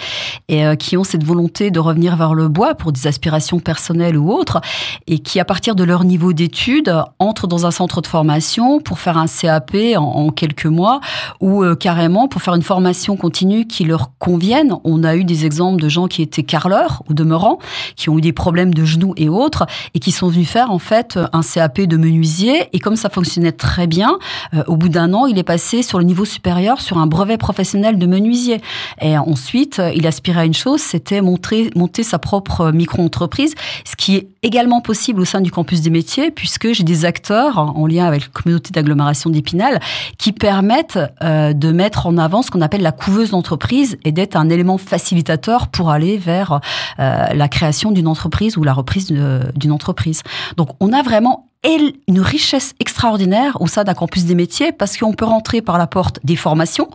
et 0.49 0.77
qui 0.79 0.97
ont 0.97 1.05
cette 1.05 1.25
volonté 1.25 1.71
de 1.71 1.79
revenir 1.81 2.17
vers 2.17 2.35
le 2.35 2.49
bois 2.49 2.75
pour 2.75 2.93
des 2.93 3.07
aspirations 3.07 3.61
personnelles 3.61 4.17
ou 4.17 4.31
autres 4.31 4.61
et 5.07 5.19
qui, 5.19 5.39
à 5.41 5.45
partir 5.45 5.75
de 5.75 5.85
leur 5.85 6.05
niveau 6.05 6.33
d'études, 6.33 6.95
entrent 7.19 7.47
dans 7.47 7.67
un 7.67 7.71
centre 7.71 8.01
de 8.01 8.07
formation 8.07 8.70
pour 8.79 9.01
faire 9.01 9.19
un 9.19 9.27
CAP 9.27 9.77
en, 9.97 10.31
quelques 10.31 10.67
mois 10.67 11.01
ou 11.41 11.65
euh, 11.65 11.75
carrément 11.75 12.29
pour 12.29 12.43
faire 12.43 12.55
une 12.55 12.63
formation 12.63 13.17
continue 13.17 13.67
qui 13.67 13.85
leur 13.85 14.13
convienne. 14.19 14.75
On 14.85 15.03
a 15.03 15.17
eu 15.17 15.25
des 15.25 15.47
exemples 15.47 15.83
de 15.83 15.89
gens 15.89 16.07
qui 16.07 16.23
étaient 16.23 16.43
carleurs 16.43 17.03
ou 17.09 17.15
demeurants, 17.15 17.59
qui 17.97 18.09
ont 18.09 18.19
eu 18.19 18.21
des 18.21 18.33
problèmes 18.33 18.73
de 18.73 18.85
genoux 18.85 19.15
et 19.17 19.29
autres 19.29 19.67
et 19.95 19.99
qui 19.99 20.13
sont 20.13 20.29
venus 20.29 20.49
faire 20.49 20.71
en 20.71 20.79
fait 20.79 21.19
un 21.33 21.43
CAP 21.43 21.81
de 21.81 21.97
menuisier 21.97 22.69
et 22.73 22.79
comme 22.79 22.97
ça 22.97 23.11
fonctionnait 23.11 23.53
très 23.53 23.87
bien, 23.87 24.19
euh, 24.55 24.63
au 24.69 24.77
bout 24.77 24.89
d'un 24.89 25.13
an, 25.15 25.27
il 25.27 25.39
est 25.39 25.43
passé 25.43 25.83
sur 25.83 25.99
le 25.99 26.05
niveau 26.05 26.25
supérieur 26.25 26.81
sur 26.81 26.99
un 26.99 27.07
brevet 27.07 27.39
professionnel 27.39 27.99
de 27.99 28.07
menuisier. 28.07 28.61
Et 29.01 29.19
ensuite, 29.19 29.83
il 29.95 30.07
aspirait 30.07 30.41
à 30.41 30.45
une 30.45 30.55
chose, 30.55 30.81
c'était 30.81 31.21
monter, 31.21 31.71
monter 31.75 32.03
sa 32.03 32.19
propre 32.19 32.71
micro-entreprise, 32.71 33.55
ce 33.85 33.97
qui 33.97 34.17
est 34.17 34.29
également 34.43 34.81
possible 34.81 35.21
au 35.21 35.25
sein 35.25 35.41
du 35.41 35.51
campus 35.51 35.81
des 35.81 35.91
métiers 35.91 36.31
puisque 36.31 36.73
j'ai 36.73 36.85
des 36.85 37.05
acteurs 37.05 37.59
en 37.59 37.87
lien 37.87 38.07
avec 38.07 38.23
la 38.23 38.31
d'agglomération 38.73 39.31
d'Épinal 39.31 39.81
qui 40.19 40.33
permettent 40.33 40.99
euh, 41.23 41.53
de 41.53 41.73
mettre 41.73 42.07
en 42.07 42.19
avant 42.19 42.43
ce 42.43 42.51
qu'on 42.51 42.61
appelle 42.61 42.83
la 42.83 42.93
couveuse 42.93 43.31
d'entreprise 43.31 43.97
et 44.05 44.13
d'être 44.13 44.37
un 44.37 44.49
élément 44.49 44.79
facilitateur 44.79 45.69
pour 45.69 45.91
aller 45.91 46.19
vers 46.19 46.61
euh, 46.99 47.27
la 47.33 47.49
création 47.49 47.93
d'une 47.93 48.07
entreprise 48.07 48.57
ou 48.57 48.63
la 48.63 48.73
reprise 48.73 49.07
d'une 49.07 49.73
entreprise. 49.73 50.23
Donc 50.57 50.71
on 50.81 50.93
a 50.93 51.03
vraiment 51.03 51.47
une 51.65 52.21
richesse 52.21 52.75
extraordinaire 52.81 53.61
au 53.61 53.67
sein 53.67 53.85
d'un 53.85 53.95
campus 53.95 54.25
des 54.25 54.35
métiers 54.35 54.73
parce 54.73 54.97
qu'on 54.97 55.13
peut 55.13 55.27
rentrer 55.27 55.61
par 55.61 55.79
la 55.79 55.87
porte 55.87 56.19
des 56.25 56.37
formations 56.37 56.89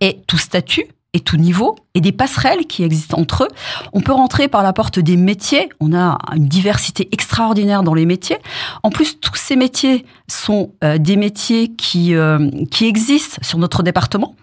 et 0.00 0.22
tout 0.26 0.38
statut 0.38 0.84
et 1.14 1.20
tout 1.20 1.36
niveau 1.36 1.76
et 1.94 2.00
des 2.00 2.12
passerelles 2.12 2.66
qui 2.66 2.84
existent 2.84 3.18
entre 3.18 3.44
eux. 3.44 3.48
On 3.92 4.00
peut 4.00 4.12
rentrer 4.12 4.46
par 4.46 4.62
la 4.62 4.72
porte 4.72 4.98
des 4.98 5.16
métiers. 5.16 5.70
On 5.80 5.96
a 5.96 6.18
une 6.34 6.48
diversité 6.48 7.08
extraordinaire 7.12 7.82
dans 7.82 7.94
les 7.94 8.04
métiers. 8.04 8.36
En 8.82 8.90
plus, 8.90 9.18
tous 9.18 9.34
ces 9.36 9.56
métiers 9.56 10.04
sont 10.28 10.72
euh, 10.84 10.98
des 10.98 11.16
métiers 11.16 11.68
qui, 11.68 12.14
euh, 12.14 12.50
qui 12.70 12.86
existent 12.86 13.38
sur 13.40 13.58
notre 13.58 13.82
département, 13.82 14.34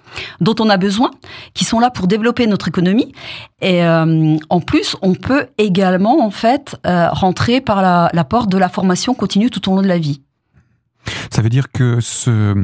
dont 0.42 0.56
on 0.60 0.70
a 0.70 0.78
besoin, 0.78 1.12
qui 1.54 1.66
sont 1.66 1.80
là 1.80 1.92
pour 1.92 2.08
développer 2.08 2.48
notre 2.48 2.68
économie. 2.68 3.14
Et 3.62 3.84
euh, 3.84 4.38
en 4.50 4.60
plus, 4.60 4.96
on 5.04 5.14
peut 5.14 5.48
également 5.58 6.26
en 6.26 6.32
fait 6.32 6.78
rentrer 6.86 7.62
par 7.62 7.82
la, 7.82 8.10
la 8.14 8.24
porte 8.24 8.50
de 8.50 8.58
la 8.58 8.70
formation 8.70 9.14
continue 9.14 9.50
tout 9.50 9.70
au 9.70 9.76
long 9.76 9.82
de 9.82 9.88
la 9.88 10.00
vie. 10.00 10.22
Ça 11.32 11.42
veut 11.42 11.50
dire 11.50 11.72
que 11.72 12.00
ce, 12.02 12.56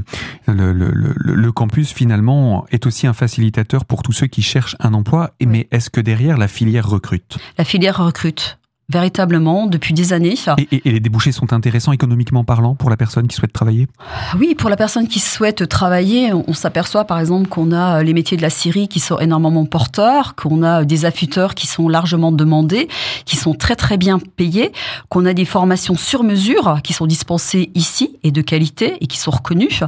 le, 0.47 0.73
le, 0.73 0.93
le, 0.93 1.51
campus, 1.51 1.91
finalement, 1.91 2.65
est 2.71 2.85
aussi 2.85 3.07
un 3.07 3.13
facilitateur 3.13 3.85
pour 3.85 4.03
tous 4.03 4.13
ceux 4.13 4.27
qui 4.27 4.41
cherchent 4.41 4.75
un 4.79 4.93
emploi. 4.93 5.31
Mais 5.45 5.67
est-ce 5.71 5.89
que 5.89 6.01
derrière, 6.01 6.37
la 6.37 6.47
filière 6.47 6.87
recrute? 6.87 7.37
La 7.57 7.65
filière 7.65 8.03
recrute 8.03 8.57
véritablement 8.91 9.67
depuis 9.67 9.93
des 9.93 10.13
années. 10.13 10.35
Et, 10.71 10.81
les 10.85 10.99
débouchés 10.99 11.31
sont 11.31 11.53
intéressants 11.53 11.91
économiquement 11.91 12.43
parlant 12.43 12.75
pour 12.75 12.89
la 12.89 12.97
personne 12.97 13.27
qui 13.27 13.35
souhaite 13.35 13.53
travailler? 13.53 13.87
Oui, 14.39 14.55
pour 14.55 14.69
la 14.69 14.75
personne 14.75 15.07
qui 15.07 15.19
souhaite 15.19 15.67
travailler, 15.67 16.33
on, 16.33 16.53
s'aperçoit 16.53 17.05
par 17.05 17.19
exemple 17.19 17.47
qu'on 17.47 17.71
a 17.71 17.99
euh, 17.99 18.03
les 18.03 18.13
métiers 18.13 18.37
de 18.37 18.41
la 18.41 18.49
Syrie 18.49 18.87
qui 18.87 18.99
sont 18.99 19.17
énormément 19.19 19.65
porteurs, 19.65 20.35
qu'on 20.35 20.63
a 20.63 20.83
des 20.83 21.05
affûteurs 21.05 21.55
qui 21.55 21.67
sont 21.67 21.87
largement 21.87 22.31
demandés, 22.31 22.87
qui 23.25 23.37
sont 23.37 23.53
très 23.53 23.75
très 23.75 23.97
bien 23.97 24.19
payés, 24.19 24.71
qu'on 25.09 25.25
a 25.25 25.33
des 25.33 25.45
formations 25.45 25.95
sur 25.95 26.23
mesure 26.23 26.79
qui 26.83 26.93
sont 26.93 27.07
dispensées 27.07 27.71
ici 27.75 28.17
et 28.23 28.31
de 28.31 28.41
qualité 28.41 28.97
et 28.99 29.07
qui 29.07 29.17
sont 29.17 29.31
reconnues. 29.31 29.79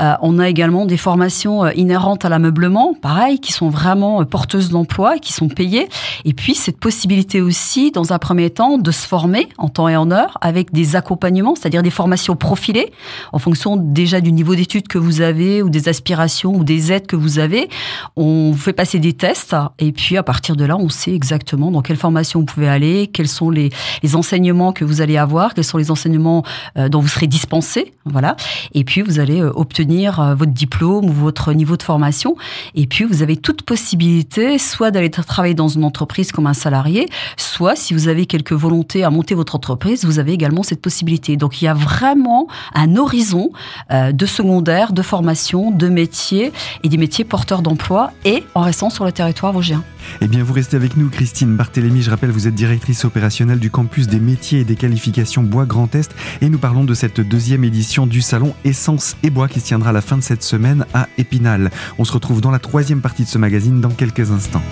Euh, 0.00 0.14
on 0.20 0.38
a 0.38 0.48
également 0.48 0.84
des 0.86 0.96
formations 0.96 1.64
euh, 1.64 1.70
inhérentes 1.76 2.24
à 2.24 2.28
l'ameublement, 2.28 2.94
pareil, 2.94 3.38
qui 3.38 3.52
sont 3.52 3.68
vraiment 3.68 4.24
porteuses 4.24 4.70
d'emploi, 4.70 5.18
qui 5.18 5.32
sont 5.32 5.48
payées. 5.48 5.88
Et 6.24 6.34
puis 6.34 6.54
cette 6.54 6.78
possibilité 6.78 7.40
aussi, 7.40 7.90
dans 7.90 8.12
un 8.12 8.18
premier 8.18 8.47
de 8.48 8.90
se 8.90 9.06
former 9.06 9.48
en 9.58 9.68
temps 9.68 9.88
et 9.88 9.96
en 9.96 10.10
heure 10.10 10.36
avec 10.40 10.72
des 10.72 10.96
accompagnements, 10.96 11.54
c'est-à-dire 11.54 11.82
des 11.82 11.90
formations 11.90 12.36
profilées 12.36 12.92
en 13.32 13.38
fonction 13.38 13.76
déjà 13.76 14.20
du 14.20 14.32
niveau 14.32 14.54
d'études 14.54 14.88
que 14.88 14.98
vous 14.98 15.20
avez 15.20 15.62
ou 15.62 15.68
des 15.68 15.88
aspirations 15.88 16.54
ou 16.54 16.64
des 16.64 16.92
aides 16.92 17.06
que 17.06 17.16
vous 17.16 17.38
avez. 17.38 17.68
On 18.16 18.50
vous 18.50 18.58
fait 18.58 18.72
passer 18.72 18.98
des 18.98 19.12
tests 19.12 19.54
et 19.78 19.92
puis 19.92 20.16
à 20.16 20.22
partir 20.22 20.56
de 20.56 20.64
là, 20.64 20.76
on 20.76 20.88
sait 20.88 21.14
exactement 21.14 21.70
dans 21.70 21.82
quelle 21.82 21.96
formation 21.96 22.40
vous 22.40 22.46
pouvez 22.46 22.68
aller, 22.68 23.06
quels 23.06 23.28
sont 23.28 23.50
les, 23.50 23.70
enseignements 24.14 24.72
que 24.72 24.84
vous 24.84 25.00
allez 25.00 25.18
avoir, 25.18 25.54
quels 25.54 25.64
sont 25.64 25.78
les 25.78 25.90
enseignements 25.90 26.42
euh, 26.76 26.88
dont 26.88 27.00
vous 27.00 27.08
serez 27.08 27.26
dispensé, 27.26 27.92
voilà. 28.06 28.36
Et 28.72 28.84
puis 28.84 29.02
vous 29.02 29.20
allez 29.20 29.40
euh, 29.40 29.52
obtenir 29.54 30.20
euh, 30.20 30.34
votre 30.34 30.52
diplôme 30.52 31.04
ou 31.04 31.12
votre 31.12 31.52
niveau 31.52 31.76
de 31.76 31.82
formation. 31.82 32.36
Et 32.74 32.86
puis 32.86 33.04
vous 33.04 33.22
avez 33.22 33.36
toute 33.36 33.62
possibilité, 33.62 34.58
soit 34.58 34.90
d'aller 34.90 35.10
travailler 35.10 35.54
dans 35.54 35.68
une 35.68 35.84
entreprise 35.84 36.32
comme 36.32 36.46
un 36.46 36.54
salarié, 36.54 37.06
soit 37.36 37.76
si 37.76 37.94
vous 37.94 38.08
avez 38.08 38.26
quelques 38.38 38.52
volontés 38.52 39.02
à 39.02 39.10
monter 39.10 39.34
votre 39.34 39.56
entreprise, 39.56 40.04
vous 40.04 40.20
avez 40.20 40.32
également 40.32 40.62
cette 40.62 40.80
possibilité. 40.80 41.36
Donc 41.36 41.60
il 41.60 41.64
y 41.64 41.68
a 41.68 41.74
vraiment 41.74 42.46
un 42.72 42.96
horizon 42.96 43.50
euh, 43.90 44.12
de 44.12 44.26
secondaire, 44.26 44.92
de 44.92 45.02
formation, 45.02 45.72
de 45.72 45.88
métiers 45.88 46.52
et 46.84 46.88
des 46.88 46.96
métiers 46.96 47.24
porteurs 47.24 47.62
d'emploi 47.62 48.12
et 48.24 48.44
en 48.54 48.60
restant 48.60 48.90
sur 48.90 49.04
le 49.04 49.10
territoire 49.10 49.52
vosgien. 49.52 49.82
Eh 50.20 50.28
bien, 50.28 50.44
vous 50.44 50.52
restez 50.52 50.76
avec 50.76 50.96
nous, 50.96 51.10
Christine 51.10 51.56
Barthélémy. 51.56 52.00
Je 52.00 52.10
rappelle, 52.10 52.30
vous 52.30 52.46
êtes 52.46 52.54
directrice 52.54 53.04
opérationnelle 53.04 53.58
du 53.58 53.70
campus 53.70 54.06
des 54.06 54.20
métiers 54.20 54.60
et 54.60 54.64
des 54.64 54.76
qualifications 54.76 55.42
Bois 55.42 55.66
Grand 55.66 55.92
Est. 55.96 56.14
Et 56.40 56.48
nous 56.48 56.58
parlons 56.58 56.84
de 56.84 56.94
cette 56.94 57.20
deuxième 57.20 57.64
édition 57.64 58.06
du 58.06 58.22
salon 58.22 58.54
Essence 58.64 59.16
et 59.24 59.30
Bois 59.30 59.48
qui 59.48 59.58
se 59.58 59.66
tiendra 59.66 59.90
la 59.92 60.00
fin 60.00 60.16
de 60.16 60.22
cette 60.22 60.44
semaine 60.44 60.86
à 60.94 61.08
Épinal. 61.18 61.70
On 61.98 62.04
se 62.04 62.12
retrouve 62.12 62.40
dans 62.40 62.52
la 62.52 62.60
troisième 62.60 63.00
partie 63.00 63.24
de 63.24 63.28
ce 63.28 63.38
magazine 63.38 63.80
dans 63.80 63.90
quelques 63.90 64.30
instants. 64.30 64.62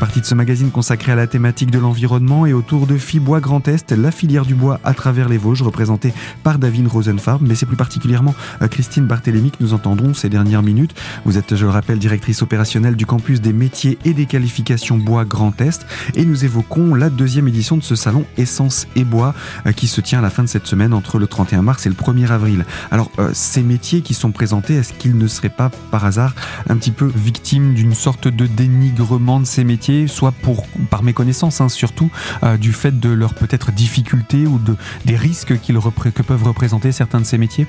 Partie 0.00 0.22
de 0.22 0.26
ce 0.26 0.34
magazine 0.34 0.70
consacré 0.70 1.12
à 1.12 1.14
la 1.14 1.26
thématique 1.26 1.70
de 1.70 1.78
l'environnement 1.78 2.46
et 2.46 2.54
autour 2.54 2.86
de 2.86 2.96
Fibois 2.96 3.40
Grand 3.40 3.68
Est, 3.68 3.92
la 3.92 4.10
filière 4.10 4.46
du 4.46 4.54
bois 4.54 4.80
à 4.82 4.94
travers 4.94 5.28
les 5.28 5.36
Vosges, 5.36 5.60
représentée 5.60 6.14
par 6.42 6.58
David 6.58 6.88
Rosenfarb, 6.88 7.46
mais 7.46 7.54
c'est 7.54 7.66
plus 7.66 7.76
particulièrement 7.76 8.34
euh, 8.62 8.68
Christine 8.68 9.04
Barthélémy 9.04 9.50
que 9.50 9.58
nous 9.60 9.74
entendrons 9.74 10.14
ces 10.14 10.30
dernières 10.30 10.62
minutes. 10.62 10.94
Vous 11.26 11.36
êtes, 11.36 11.54
je 11.54 11.66
le 11.66 11.70
rappelle, 11.70 11.98
directrice 11.98 12.40
opérationnelle 12.40 12.96
du 12.96 13.04
campus 13.04 13.42
des 13.42 13.52
métiers 13.52 13.98
et 14.06 14.14
des 14.14 14.24
qualifications 14.24 14.96
bois 14.96 15.26
Grand 15.26 15.60
Est, 15.60 15.86
et 16.14 16.24
nous 16.24 16.46
évoquons 16.46 16.94
la 16.94 17.10
deuxième 17.10 17.46
édition 17.46 17.76
de 17.76 17.82
ce 17.82 17.94
salon 17.94 18.24
Essence 18.38 18.86
et 18.96 19.04
Bois 19.04 19.34
euh, 19.66 19.72
qui 19.72 19.86
se 19.86 20.00
tient 20.00 20.20
à 20.20 20.22
la 20.22 20.30
fin 20.30 20.42
de 20.42 20.48
cette 20.48 20.66
semaine 20.66 20.94
entre 20.94 21.18
le 21.18 21.26
31 21.26 21.60
mars 21.60 21.84
et 21.84 21.90
le 21.90 21.94
1er 21.94 22.30
avril. 22.30 22.64
Alors, 22.90 23.10
euh, 23.18 23.32
ces 23.34 23.62
métiers 23.62 24.00
qui 24.00 24.14
sont 24.14 24.32
présentés, 24.32 24.76
est-ce 24.76 24.94
qu'ils 24.94 25.18
ne 25.18 25.26
seraient 25.26 25.50
pas 25.50 25.70
par 25.90 26.06
hasard 26.06 26.34
un 26.70 26.78
petit 26.78 26.90
peu 26.90 27.12
victimes 27.14 27.74
d'une 27.74 27.94
sorte 27.94 28.28
de 28.28 28.46
dénigrement 28.46 29.40
de 29.40 29.44
ces 29.44 29.62
métiers, 29.62 29.89
soit 30.06 30.32
pour, 30.32 30.66
par 30.90 31.02
méconnaissance 31.02 31.60
hein, 31.60 31.68
surtout, 31.68 32.10
euh, 32.42 32.56
du 32.56 32.72
fait 32.72 32.98
de 32.98 33.08
leurs 33.08 33.34
peut-être 33.34 33.72
difficultés 33.72 34.46
ou 34.46 34.58
de, 34.58 34.76
des 35.04 35.16
risques 35.16 35.54
que 35.60 36.22
peuvent 36.22 36.44
représenter 36.44 36.92
certains 36.92 37.20
de 37.20 37.24
ces 37.24 37.38
métiers? 37.38 37.66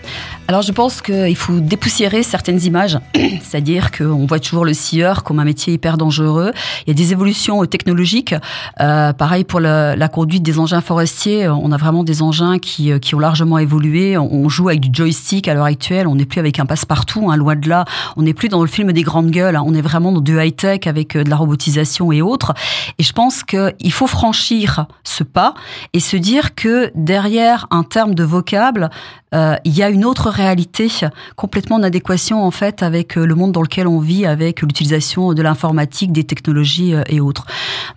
Alors 0.48 0.62
je 0.62 0.72
pense 0.72 1.02
qu'il 1.02 1.36
faut 1.36 1.60
dépoussiérer 1.60 2.24
certaines 2.24 2.62
images, 2.64 3.00
c'est-à-dire 3.16 3.92
qu'on 3.92 4.26
voit 4.26 4.40
toujours 4.40 4.66
le 4.66 4.74
scieur 4.74 5.24
comme 5.24 5.40
un 5.40 5.46
métier 5.46 5.74
hyper 5.74 5.98
dangereux. 5.98 6.52
Il 6.86 6.90
y 6.90 6.92
a 6.92 6.94
des 6.94 7.12
évolutions 7.12 7.66
technologiques, 7.66 8.36
euh, 8.80 9.14
pareil 9.14 9.44
pour 9.44 9.60
la, 9.60 9.96
conduite 10.12 10.44
des 10.44 10.60
engins 10.60 10.82
forestiers, 10.82 11.48
on 11.48 11.72
a 11.72 11.78
vraiment 11.78 12.04
des 12.04 12.22
engins 12.22 12.60
qui, 12.60 12.92
euh, 12.92 13.00
qui 13.00 13.16
ont 13.16 13.20
largement 13.20 13.58
évolué, 13.58 14.18
on 14.18 14.50
joue 14.50 14.68
avec 14.68 14.82
du 14.82 14.90
joystick 14.92 15.48
à 15.48 15.54
l'heure 15.54 15.66
actuelle, 15.66 16.08
on 16.08 16.16
n'est 16.16 16.26
plus 16.26 16.40
avec 16.40 16.60
un 16.60 16.66
passe-partout, 16.66 17.30
hein, 17.32 17.38
loin 17.38 17.56
de 17.56 17.70
là, 17.70 17.86
on 18.18 18.24
n'est 18.24 18.34
plus 18.34 18.50
dans 18.50 18.62
le 18.62 18.68
film 18.68 18.92
des 18.92 19.04
grandes 19.04 19.32
gueules, 19.32 19.56
hein, 19.56 19.64
on 19.66 19.74
est 19.74 19.82
vraiment 19.82 20.12
dans 20.12 20.20
du 20.20 20.38
high-tech 20.38 20.82
avec 20.86 21.16
de 21.16 21.30
la 21.30 21.36
robotisation 21.36 22.11
et 22.12 22.22
autres. 22.22 22.54
Et 22.98 23.04
je 23.04 23.14
pense 23.14 23.44
qu'il 23.44 23.92
faut 23.92 24.08
franchir 24.08 24.86
ce 25.04 25.24
pas 25.24 25.54
et 25.94 26.00
se 26.00 26.18
dire 26.18 26.56
que 26.56 26.92
derrière 26.96 27.68
un 27.72 27.84
terme 27.84 28.16
de 28.16 28.24
vocable, 28.24 28.90
euh, 29.34 29.56
il 29.64 29.74
y 29.74 29.82
a 29.82 29.90
une 29.90 30.04
autre 30.04 30.30
réalité 30.30 30.90
complètement 31.38 31.78
en 31.78 31.84
adéquation 31.84 32.44
en 32.44 32.52
fait 32.52 32.84
avec 32.84 33.18
euh, 33.18 33.26
le 33.26 33.34
monde 33.34 33.54
dans 33.54 33.62
lequel 33.62 33.88
on 33.88 34.00
vit, 34.00 34.26
avec 34.26 34.62
l'utilisation 34.62 35.32
de 35.32 35.42
l'informatique, 35.42 36.12
des 36.12 36.26
technologies 36.26 36.94
euh, 36.94 37.04
et 37.08 37.22
autres. 37.22 37.46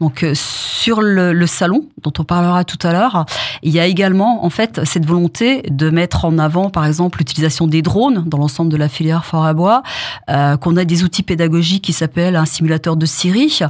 Donc 0.01 0.25
sur 0.35 1.01
le, 1.01 1.47
salon 1.47 1.87
dont 2.03 2.13
on 2.19 2.25
parlera 2.25 2.63
tout 2.63 2.79
à 2.87 2.93
l'heure, 2.93 3.27
il 3.63 3.73
y 3.73 3.81
a 3.81 3.87
également 3.87 4.45
en 4.45 4.51
fait 4.51 4.81
cette 4.85 5.07
volonté 5.07 5.63
de 5.69 5.91
mettre 5.91 6.25
en 6.25 6.39
avant 6.39 6.71
par 6.71 6.87
exemple 6.87 7.19
l'utilisation 7.19 7.67
des 7.67 7.83
drones 7.83 8.23
dans 8.27 8.39
l'ensemble 8.39 8.71
de 8.71 8.77
la 8.77 8.89
filière 8.89 9.25
fort 9.25 9.45
à 9.45 9.53
bois, 9.53 9.83
qu'on 10.27 10.77
a 10.77 10.85
des 10.85 11.05
outils 11.05 11.23
pédagogiques 11.23 11.85
qui 11.85 11.93
s'appellent 11.93 12.37
un 12.37 12.47
simulateur 12.47 12.97
de 12.97 13.07
Siri. 13.07 13.61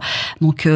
Donc 0.41 0.69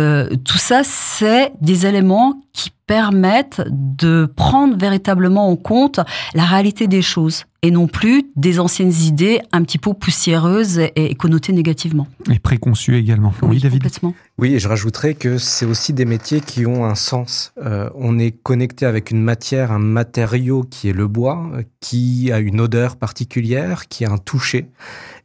tout 0.45 0.59
ça 0.59 0.83
c'est 0.85 1.53
des 1.61 1.87
éléments 1.87 2.41
qui 2.59 2.73
permettent 2.89 3.63
de 3.71 4.27
prendre 4.35 4.77
véritablement 4.77 5.49
en 5.49 5.55
compte 5.55 6.01
la 6.35 6.45
réalité 6.45 6.89
des 6.89 7.03
choses 7.03 7.45
et 7.63 7.71
non 7.71 7.89
plus 7.89 8.25
des 8.37 8.61
anciennes 8.61 8.93
idées 8.93 9.41
un 9.53 9.63
petit 9.63 9.79
peu 9.79 9.93
poussiéreuses 9.93 10.81
et, 10.95 11.15
connotées 11.17 11.53
négativement. 11.53 12.07
Et 12.31 12.39
préconçues 12.39 12.97
également. 12.97 13.35
Oui, 13.43 13.59
David 13.59 13.83
complètement. 13.83 14.15
Oui, 14.39 14.55
et 14.55 14.61
je 14.61 14.69
rajouterais 14.69 15.15
que 15.15 15.39
c'est 15.39 15.67
aussi 15.67 15.93
des 15.93 16.05
métiers 16.05 16.41
qui 16.41 16.67
ont 16.67 16.85
un 16.85 16.95
sens. 16.95 17.53
Euh, 17.65 17.91
on 17.97 18.19
est 18.19 18.31
connecté 18.31 18.87
avec 18.87 19.11
une 19.11 19.23
matière, 19.23 19.73
un 19.73 19.81
matériau 19.81 20.63
qui 20.63 20.89
est 20.89 20.93
le 20.93 21.09
bois, 21.09 21.51
qui 21.81 22.31
a 22.31 22.39
une 22.39 22.61
odeur 22.61 22.97
particulière, 22.97 23.89
qui 23.89 24.05
a 24.05 24.13
un 24.13 24.19
toucher. 24.19 24.71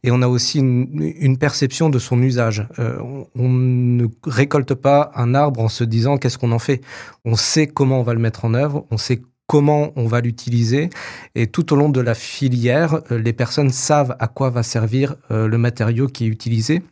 Et 0.02 0.10
on 0.10 0.20
a 0.20 0.26
aussi 0.26 0.58
une, 0.58 1.38
perception 1.38 1.88
de 1.88 1.98
son 1.98 2.20
usage. 2.20 2.66
Euh, 2.78 2.98
on, 3.00 3.26
on, 3.36 3.48
ne 3.48 4.06
récolte 4.24 4.74
pas 4.74 5.12
un 5.14 5.34
arbre 5.34 5.60
en 5.60 5.68
se 5.68 5.84
disant 5.84 6.18
qu'est-ce 6.18 6.36
qu'on 6.36 6.52
en 6.52 6.58
fait. 6.58 6.82
On 7.24 7.36
sait 7.36 7.66
comment 7.66 8.00
on 8.00 8.02
va 8.02 8.14
le 8.14 8.20
mettre 8.20 8.44
en 8.44 8.54
œuvre, 8.54 8.86
on 8.90 8.98
sait 8.98 9.22
comment 9.46 9.92
on 9.96 10.06
va 10.06 10.20
l'utiliser. 10.20 10.90
Et 11.34 11.46
tout 11.46 11.72
au 11.72 11.76
long 11.76 11.88
de 11.88 12.00
la 12.00 12.14
filière, 12.14 13.00
euh, 13.10 13.18
les 13.18 13.32
personnes 13.32 13.70
savent 13.70 14.16
à 14.18 14.28
quoi 14.28 14.50
va 14.50 14.62
servir 14.62 15.16
euh, 15.30 15.48
le 15.48 15.58
matériau 15.58 16.06
qui 16.06 16.24
est 16.24 16.28
utilisé. 16.28 16.82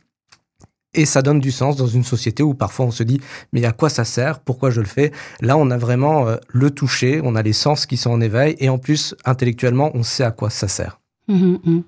Et 0.94 1.06
ça 1.06 1.22
donne 1.22 1.40
du 1.40 1.50
sens 1.50 1.76
dans 1.76 1.86
une 1.86 2.04
société 2.04 2.42
où 2.42 2.52
parfois 2.52 2.84
on 2.84 2.90
se 2.90 3.02
dit 3.02 3.20
mais 3.52 3.64
à 3.64 3.72
quoi 3.72 3.88
ça 3.88 4.04
sert? 4.04 4.40
Pourquoi 4.40 4.70
je 4.70 4.80
le 4.80 4.86
fais? 4.86 5.10
Là, 5.40 5.56
on 5.56 5.70
a 5.70 5.78
vraiment 5.78 6.28
euh, 6.28 6.36
le 6.48 6.70
toucher, 6.70 7.20
on 7.24 7.34
a 7.34 7.42
les 7.42 7.54
sens 7.54 7.86
qui 7.86 7.96
sont 7.96 8.10
en 8.10 8.20
éveil 8.20 8.56
et 8.58 8.68
en 8.68 8.78
plus 8.78 9.14
intellectuellement, 9.24 9.90
on 9.94 10.02
sait 10.02 10.24
à 10.24 10.30
quoi 10.30 10.50
ça 10.50 10.68
sert. 10.68 11.00
Mmh, 11.28 11.56
mmh. 11.64 11.82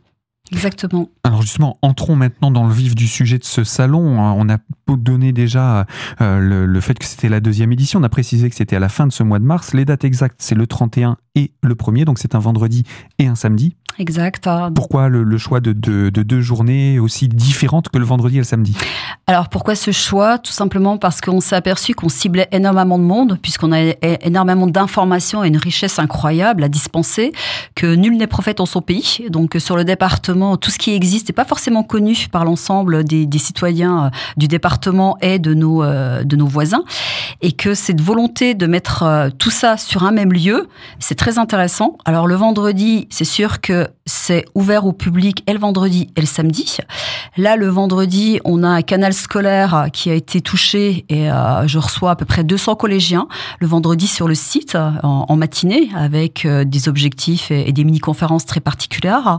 Exactement. 0.52 1.08
Alors 1.22 1.40
justement, 1.40 1.78
entrons 1.80 2.16
maintenant 2.16 2.50
dans 2.50 2.66
le 2.66 2.72
vif 2.72 2.94
du 2.94 3.08
sujet 3.08 3.38
de 3.38 3.44
ce 3.44 3.64
salon. 3.64 4.18
On 4.18 4.48
a 4.50 4.58
donné 4.88 5.32
déjà 5.32 5.86
euh, 6.20 6.66
le, 6.66 6.80
fait 6.80 6.98
que 6.98 7.06
c'était 7.06 7.30
la 7.30 7.40
deuxième 7.40 7.72
édition. 7.72 8.00
On 8.00 8.02
a 8.02 8.10
précisé 8.10 8.50
que 8.50 8.54
c'était 8.54 8.76
à 8.76 8.80
la 8.80 8.90
fin 8.90 9.06
de 9.06 9.12
ce 9.12 9.22
mois 9.22 9.38
de 9.38 9.44
mars. 9.44 9.72
Les 9.72 9.86
dates 9.86 10.04
exactes, 10.04 10.36
c'est 10.40 10.54
le 10.54 10.66
31 10.66 11.16
et 11.34 11.52
le 11.62 11.74
1er, 11.74 12.04
donc 12.04 12.18
c'est 12.18 12.34
un 12.34 12.38
vendredi 12.38 12.84
et 13.18 13.26
un 13.26 13.34
samedi. 13.34 13.74
Exact. 13.98 14.48
Pourquoi 14.74 15.08
le, 15.08 15.38
choix 15.38 15.60
de, 15.60 15.72
deux 15.72 16.40
journées 16.40 16.98
aussi 16.98 17.28
différentes 17.28 17.88
que 17.88 17.98
le 17.98 18.04
vendredi 18.04 18.36
et 18.36 18.38
le 18.38 18.44
samedi? 18.44 18.76
Alors 19.26 19.48
pourquoi 19.48 19.74
ce 19.74 19.90
choix? 19.90 20.38
Tout 20.38 20.52
simplement 20.52 20.98
parce 20.98 21.20
qu'on 21.20 21.40
s'est 21.40 21.56
aperçu 21.56 21.94
qu'on 21.94 22.08
ciblait 22.08 22.48
énormément 22.52 22.98
de 22.98 23.04
monde, 23.04 23.38
puisqu'on 23.40 23.72
a 23.72 23.94
énormément 24.22 24.66
d'informations 24.66 25.44
et 25.44 25.48
une 25.48 25.56
richesse 25.56 25.98
incroyable 25.98 26.64
à 26.64 26.68
dispenser, 26.68 27.32
que 27.74 27.94
nul 27.94 28.16
n'est 28.16 28.26
prophète 28.26 28.60
en 28.60 28.66
son 28.66 28.82
pays. 28.82 29.26
Donc 29.30 29.56
sur 29.58 29.76
le 29.76 29.84
département, 29.84 30.56
tout 30.56 30.70
ce 30.70 30.78
qui 30.78 30.92
existe 30.92 31.28
n'est 31.28 31.34
pas 31.34 31.44
forcément 31.44 31.82
connu 31.82 32.26
par 32.30 32.44
l'ensemble 32.44 33.04
des, 33.04 33.28
citoyens 33.38 34.06
euh, 34.06 34.10
du 34.36 34.48
département 34.48 35.16
et 35.20 35.38
de 35.38 35.54
nos, 35.54 35.82
euh, 35.82 36.24
de 36.24 36.36
nos 36.36 36.46
voisins. 36.46 36.84
Et 37.42 37.52
que 37.52 37.74
cette 37.74 38.00
volonté 38.00 38.54
de 38.54 38.66
mettre 38.66 39.02
euh, 39.02 39.30
tout 39.30 39.50
ça 39.50 39.76
sur 39.76 40.04
un 40.04 40.12
même 40.12 40.32
lieu, 40.32 40.68
c'est 40.98 41.14
très 41.14 41.38
intéressant. 41.38 41.96
Alors 42.04 42.26
le 42.26 42.34
vendredi, 42.34 43.06
c'est 43.10 43.24
sûr 43.24 43.60
que 43.60 43.83
c'est 44.06 44.44
ouvert 44.54 44.86
au 44.86 44.92
public 44.92 45.42
et 45.46 45.52
le 45.52 45.58
vendredi 45.58 46.08
et 46.16 46.20
le 46.20 46.26
samedi. 46.26 46.78
Là, 47.36 47.56
le 47.56 47.68
vendredi, 47.68 48.40
on 48.44 48.62
a 48.62 48.68
un 48.68 48.82
canal 48.82 49.12
scolaire 49.12 49.88
qui 49.92 50.10
a 50.10 50.14
été 50.14 50.40
touché 50.40 51.04
et 51.08 51.30
euh, 51.30 51.66
je 51.66 51.78
reçois 51.78 52.12
à 52.12 52.16
peu 52.16 52.24
près 52.24 52.44
200 52.44 52.76
collégiens 52.76 53.28
le 53.60 53.66
vendredi 53.66 54.06
sur 54.06 54.28
le 54.28 54.34
site 54.34 54.76
en, 55.02 55.36
matinée 55.36 55.88
avec 55.96 56.44
euh, 56.44 56.64
des 56.64 56.88
objectifs 56.88 57.50
et, 57.50 57.68
et 57.68 57.72
des 57.72 57.84
mini-conférences 57.84 58.46
très 58.46 58.60
particulières. 58.60 59.38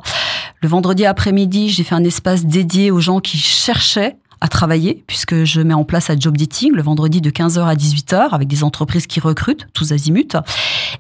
Le 0.62 0.68
vendredi 0.68 1.06
après-midi, 1.06 1.70
j'ai 1.70 1.84
fait 1.84 1.96
un 1.96 2.04
espace 2.04 2.46
dédié 2.46 2.92
aux 2.92 3.00
gens 3.00 3.20
qui 3.20 3.38
cherchaient 3.38 4.18
à 4.42 4.48
travailler, 4.48 5.04
puisque 5.08 5.44
je 5.44 5.62
mets 5.62 5.74
en 5.74 5.84
place 5.84 6.10
un 6.10 6.20
job 6.20 6.38
dating 6.38 6.72
le 6.74 6.82
vendredi 6.82 7.22
de 7.22 7.30
15h 7.30 7.66
à 7.66 7.76
18h 7.76 8.30
avec 8.32 8.48
des 8.48 8.64
entreprises 8.64 9.08
qui 9.08 9.20
recrutent, 9.20 9.68
tous 9.74 9.92
azimuts. 9.92 10.38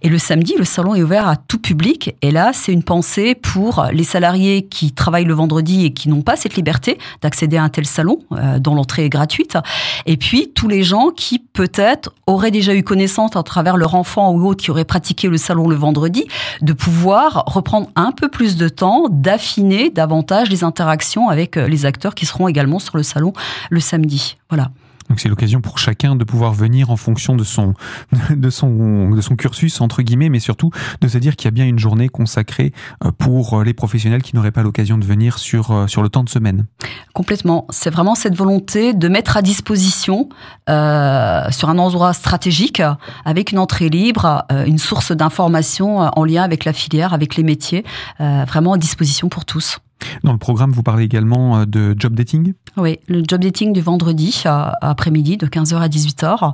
Et 0.01 0.09
le 0.09 0.17
samedi, 0.17 0.55
le 0.57 0.65
salon 0.65 0.95
est 0.95 1.03
ouvert 1.03 1.27
à 1.27 1.35
tout 1.35 1.59
public. 1.59 2.15
Et 2.21 2.31
là, 2.31 2.51
c'est 2.53 2.71
une 2.71 2.83
pensée 2.83 3.35
pour 3.35 3.85
les 3.91 4.03
salariés 4.03 4.63
qui 4.63 4.91
travaillent 4.91 5.25
le 5.25 5.33
vendredi 5.33 5.85
et 5.85 5.93
qui 5.93 6.09
n'ont 6.09 6.21
pas 6.21 6.35
cette 6.35 6.55
liberté 6.55 6.97
d'accéder 7.21 7.57
à 7.57 7.63
un 7.63 7.69
tel 7.69 7.85
salon, 7.85 8.19
euh, 8.31 8.59
dont 8.59 8.75
l'entrée 8.75 9.05
est 9.05 9.09
gratuite. 9.09 9.57
Et 10.05 10.17
puis, 10.17 10.51
tous 10.53 10.67
les 10.67 10.83
gens 10.83 11.09
qui, 11.09 11.39
peut-être, 11.39 12.13
auraient 12.27 12.51
déjà 12.51 12.75
eu 12.75 12.83
connaissance 12.83 13.35
à 13.35 13.43
travers 13.43 13.77
leur 13.77 13.95
enfant 13.95 14.31
ou 14.31 14.47
autre 14.47 14.63
qui 14.63 14.71
aurait 14.71 14.85
pratiqué 14.85 15.27
le 15.27 15.37
salon 15.37 15.67
le 15.67 15.75
vendredi, 15.75 16.25
de 16.61 16.73
pouvoir 16.73 17.43
reprendre 17.47 17.89
un 17.95 18.11
peu 18.11 18.29
plus 18.29 18.55
de 18.57 18.69
temps, 18.69 19.07
d'affiner 19.09 19.89
davantage 19.89 20.49
les 20.49 20.63
interactions 20.63 21.29
avec 21.29 21.57
euh, 21.57 21.67
les 21.67 21.85
acteurs 21.85 22.15
qui 22.15 22.25
seront 22.25 22.47
également 22.47 22.79
sur 22.79 22.97
le 22.97 23.03
salon 23.03 23.33
le 23.69 23.79
samedi. 23.79 24.37
Voilà. 24.49 24.69
Donc 25.15 25.21
c'est 25.21 25.29
l'occasion 25.29 25.61
pour 25.61 25.79
chacun 25.79 26.17
de 26.17 26.25
pouvoir 26.25 26.51
venir 26.51 26.89
en 26.89 26.97
fonction 26.97 27.37
de 27.37 27.45
son, 27.45 27.73
de 28.31 28.49
son, 28.49 29.11
de 29.11 29.21
son 29.21 29.37
cursus, 29.37 29.79
entre 29.79 30.01
guillemets, 30.01 30.27
mais 30.27 30.41
surtout 30.41 30.71
de 30.99 31.07
se 31.07 31.17
dire 31.17 31.37
qu'il 31.37 31.45
y 31.45 31.47
a 31.47 31.51
bien 31.51 31.63
une 31.63 31.79
journée 31.79 32.09
consacrée 32.09 32.73
euh, 33.05 33.11
pour 33.17 33.63
les 33.63 33.73
professionnels 33.73 34.21
qui 34.21 34.35
n'auraient 34.35 34.51
pas 34.51 34.61
l'occasion 34.61 34.97
de 34.97 35.05
venir 35.05 35.37
sur, 35.37 35.71
euh, 35.71 35.87
sur 35.87 36.03
le 36.03 36.09
temps 36.09 36.25
de 36.25 36.29
semaine. 36.29 36.65
Complètement. 37.13 37.65
C'est 37.69 37.91
vraiment 37.91 38.13
cette 38.13 38.35
volonté 38.35 38.93
de 38.93 39.07
mettre 39.07 39.37
à 39.37 39.41
disposition 39.41 40.27
euh, 40.69 41.49
sur 41.49 41.69
un 41.69 41.77
endroit 41.77 42.11
stratégique, 42.11 42.81
avec 43.23 43.53
une 43.53 43.59
entrée 43.59 43.87
libre, 43.87 44.43
une 44.65 44.79
source 44.79 45.13
d'information 45.13 45.99
en 45.99 46.25
lien 46.25 46.43
avec 46.43 46.65
la 46.65 46.73
filière, 46.73 47.13
avec 47.13 47.37
les 47.37 47.43
métiers, 47.43 47.85
vraiment 48.19 48.73
à 48.73 48.77
disposition 48.77 49.29
pour 49.29 49.45
tous. 49.45 49.79
Dans 50.23 50.31
le 50.31 50.37
programme, 50.37 50.71
vous 50.71 50.83
parlez 50.83 51.03
également 51.03 51.59
euh, 51.59 51.65
de 51.65 51.95
job 51.97 52.15
dating? 52.15 52.53
Oui, 52.77 52.99
le 53.07 53.23
job 53.25 53.41
dating 53.41 53.71
du 53.71 53.79
vendredi 53.79 54.43
après-midi 54.81 55.37
de 55.37 55.47
15h 55.47 55.77
à 55.77 55.87
18h. 55.87 56.53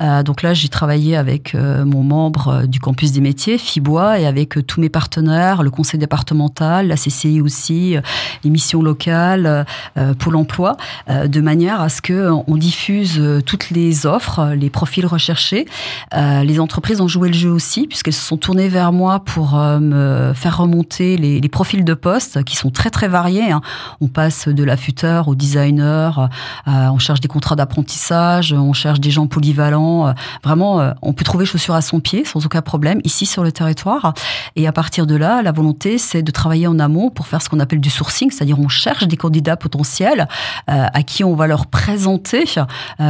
Euh, 0.00 0.22
donc 0.22 0.40
là, 0.40 0.54
j'ai 0.54 0.70
travaillé 0.70 1.14
avec 1.14 1.54
euh, 1.54 1.84
mon 1.84 2.02
membre 2.02 2.66
du 2.66 2.80
campus 2.80 3.12
des 3.12 3.20
métiers, 3.20 3.58
Fibois, 3.58 4.18
et 4.18 4.26
avec 4.26 4.66
tous 4.66 4.80
mes 4.80 4.88
partenaires, 4.88 5.62
le 5.62 5.70
conseil 5.70 6.00
départemental, 6.00 6.88
la 6.88 6.96
CCI 6.96 7.42
aussi, 7.42 7.96
les 8.44 8.50
missions 8.50 8.80
locales, 8.80 9.66
Pôle 10.18 10.36
emploi, 10.36 10.76
de 11.08 11.40
manière 11.40 11.80
à 11.80 11.88
ce 11.88 12.00
qu'on 12.00 12.56
diffuse 12.56 13.20
toutes 13.44 13.70
les 13.70 14.06
offres, 14.06 14.54
les 14.54 14.70
profils 14.70 15.06
recherchés. 15.06 15.66
les 16.14 16.60
entreprises 16.60 17.00
ont 17.00 17.08
joué 17.08 17.28
le 17.28 17.34
jeu 17.34 17.50
aussi, 17.50 17.86
puisqu'elles 17.86 18.14
se 18.14 18.24
sont 18.24 18.36
tournées 18.36 18.68
vers 18.68 18.92
moi 18.92 19.20
pour 19.20 19.56
me 19.56 20.32
faire 20.34 20.58
remonter 20.58 21.16
les, 21.16 21.48
profils 21.48 21.84
de 21.84 21.94
poste 21.94 22.44
qui 22.44 22.56
sont 22.56 22.70
très 22.70 22.90
très 22.90 23.08
variés. 23.08 23.50
Hein. 23.50 23.60
On 24.00 24.08
passe 24.08 24.48
de 24.48 24.64
l'affûteur 24.64 25.28
au 25.28 25.34
designer, 25.34 25.57
euh, 25.58 26.18
on 26.66 26.98
cherche 26.98 27.20
des 27.20 27.28
contrats 27.28 27.56
d'apprentissage, 27.56 28.52
on 28.52 28.72
cherche 28.72 29.00
des 29.00 29.10
gens 29.10 29.26
polyvalents. 29.26 30.08
Euh, 30.08 30.12
vraiment, 30.44 30.80
euh, 30.80 30.92
on 31.02 31.12
peut 31.12 31.24
trouver 31.24 31.46
chaussures 31.46 31.74
à 31.74 31.82
son 31.82 32.00
pied 32.00 32.24
sans 32.24 32.44
aucun 32.46 32.62
problème 32.62 33.00
ici 33.04 33.26
sur 33.26 33.42
le 33.42 33.52
territoire. 33.52 34.14
Et 34.56 34.66
à 34.66 34.72
partir 34.72 35.06
de 35.06 35.16
là, 35.16 35.42
la 35.42 35.52
volonté, 35.52 35.98
c'est 35.98 36.22
de 36.22 36.30
travailler 36.30 36.66
en 36.66 36.78
amont 36.78 37.10
pour 37.10 37.26
faire 37.26 37.42
ce 37.42 37.48
qu'on 37.48 37.60
appelle 37.60 37.80
du 37.80 37.90
sourcing, 37.90 38.30
c'est-à-dire 38.30 38.58
on 38.58 38.68
cherche 38.68 39.06
des 39.06 39.16
candidats 39.16 39.56
potentiels 39.56 40.28
à 40.66 41.02
qui 41.02 41.24
on 41.24 41.34
va 41.34 41.46
leur 41.46 41.66
présenter 41.66 42.44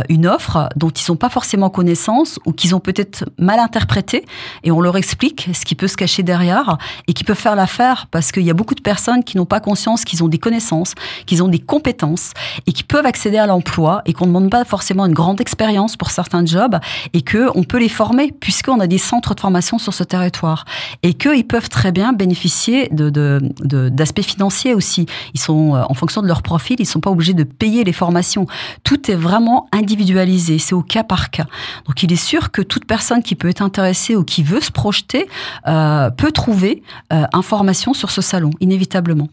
une 0.08 0.26
offre 0.26 0.68
dont 0.76 0.90
ils 0.90 1.10
n'ont 1.10 1.16
pas 1.16 1.28
forcément 1.28 1.70
connaissance 1.70 2.38
ou 2.46 2.52
qu'ils 2.52 2.74
ont 2.74 2.80
peut-être 2.80 3.24
mal 3.38 3.58
interprété 3.58 4.24
et 4.62 4.70
on 4.70 4.80
leur 4.80 4.96
explique 4.96 5.48
ce 5.52 5.64
qui 5.64 5.74
peut 5.74 5.88
se 5.88 5.96
cacher 5.96 6.22
derrière 6.22 6.78
et 7.06 7.12
qui 7.12 7.24
peut 7.24 7.34
faire 7.34 7.56
l'affaire 7.56 8.06
parce 8.10 8.32
qu'il 8.32 8.44
y 8.44 8.50
a 8.50 8.54
beaucoup 8.54 8.74
de 8.74 8.82
personnes 8.82 9.24
qui 9.24 9.36
n'ont 9.36 9.46
pas 9.46 9.60
conscience 9.60 10.04
qu'ils 10.04 10.22
ont 10.22 10.28
des 10.28 10.38
connaissances, 10.38 10.94
qu'ils 11.26 11.42
ont 11.42 11.48
des 11.48 11.58
compétences 11.58 12.32
et 12.66 12.72
qui 12.72 12.82
peuvent 12.82 13.06
accéder 13.06 13.38
à 13.38 13.46
l'emploi 13.46 14.02
et 14.06 14.12
qu'on 14.12 14.26
ne 14.26 14.30
demande 14.30 14.50
pas 14.50 14.64
forcément 14.64 15.06
une 15.06 15.14
grande 15.14 15.40
expérience 15.40 15.96
pour 15.96 16.10
certains 16.10 16.44
jobs 16.44 16.78
et 17.12 17.22
que 17.22 17.48
on 17.54 17.64
peut 17.64 17.78
les 17.78 17.88
former 17.88 18.32
puisqu'on 18.32 18.80
a 18.80 18.86
des 18.86 18.98
centres 18.98 19.34
de 19.34 19.40
formation 19.40 19.78
sur 19.78 19.94
ce 19.94 20.04
territoire 20.04 20.64
et 21.02 21.14
qu'ils 21.14 21.46
peuvent 21.46 21.68
très 21.68 21.92
bien 21.92 22.12
bénéficier 22.12 22.88
de, 22.90 23.40
d'aspects 23.88 24.22
financiers 24.22 24.74
aussi. 24.74 25.06
Ils 25.34 25.40
sont 25.40 25.74
euh, 25.74 25.82
en 25.88 25.94
fonction 25.94 26.22
de 26.22 26.26
leur 26.26 26.42
profil, 26.42 26.76
ils 26.78 26.86
sont 26.86 27.00
pas 27.00 27.10
obligés 27.10 27.34
de 27.34 27.44
payer 27.44 27.84
les 27.84 27.92
formations. 27.92 28.46
Tout 28.84 29.10
est 29.10 29.14
vraiment 29.14 29.68
individualisé, 29.72 30.58
c'est 30.58 30.74
au 30.74 30.82
cas 30.82 31.04
par 31.04 31.30
cas. 31.30 31.46
Donc 31.86 32.02
il 32.02 32.12
est 32.12 32.16
sûr 32.16 32.50
que 32.50 32.62
toute 32.62 32.84
personne 32.84 33.22
qui 33.22 33.34
peut 33.34 33.48
être 33.48 33.62
intéressée 33.62 34.16
ou 34.16 34.24
qui 34.24 34.42
veut 34.42 34.60
se 34.60 34.70
projeter 34.70 35.28
euh, 35.66 36.10
peut 36.10 36.32
trouver 36.32 36.82
euh, 37.12 37.24
information 37.32 37.94
sur 37.94 38.10
ce 38.10 38.22
salon 38.22 38.50
inévitablement. 38.60 39.28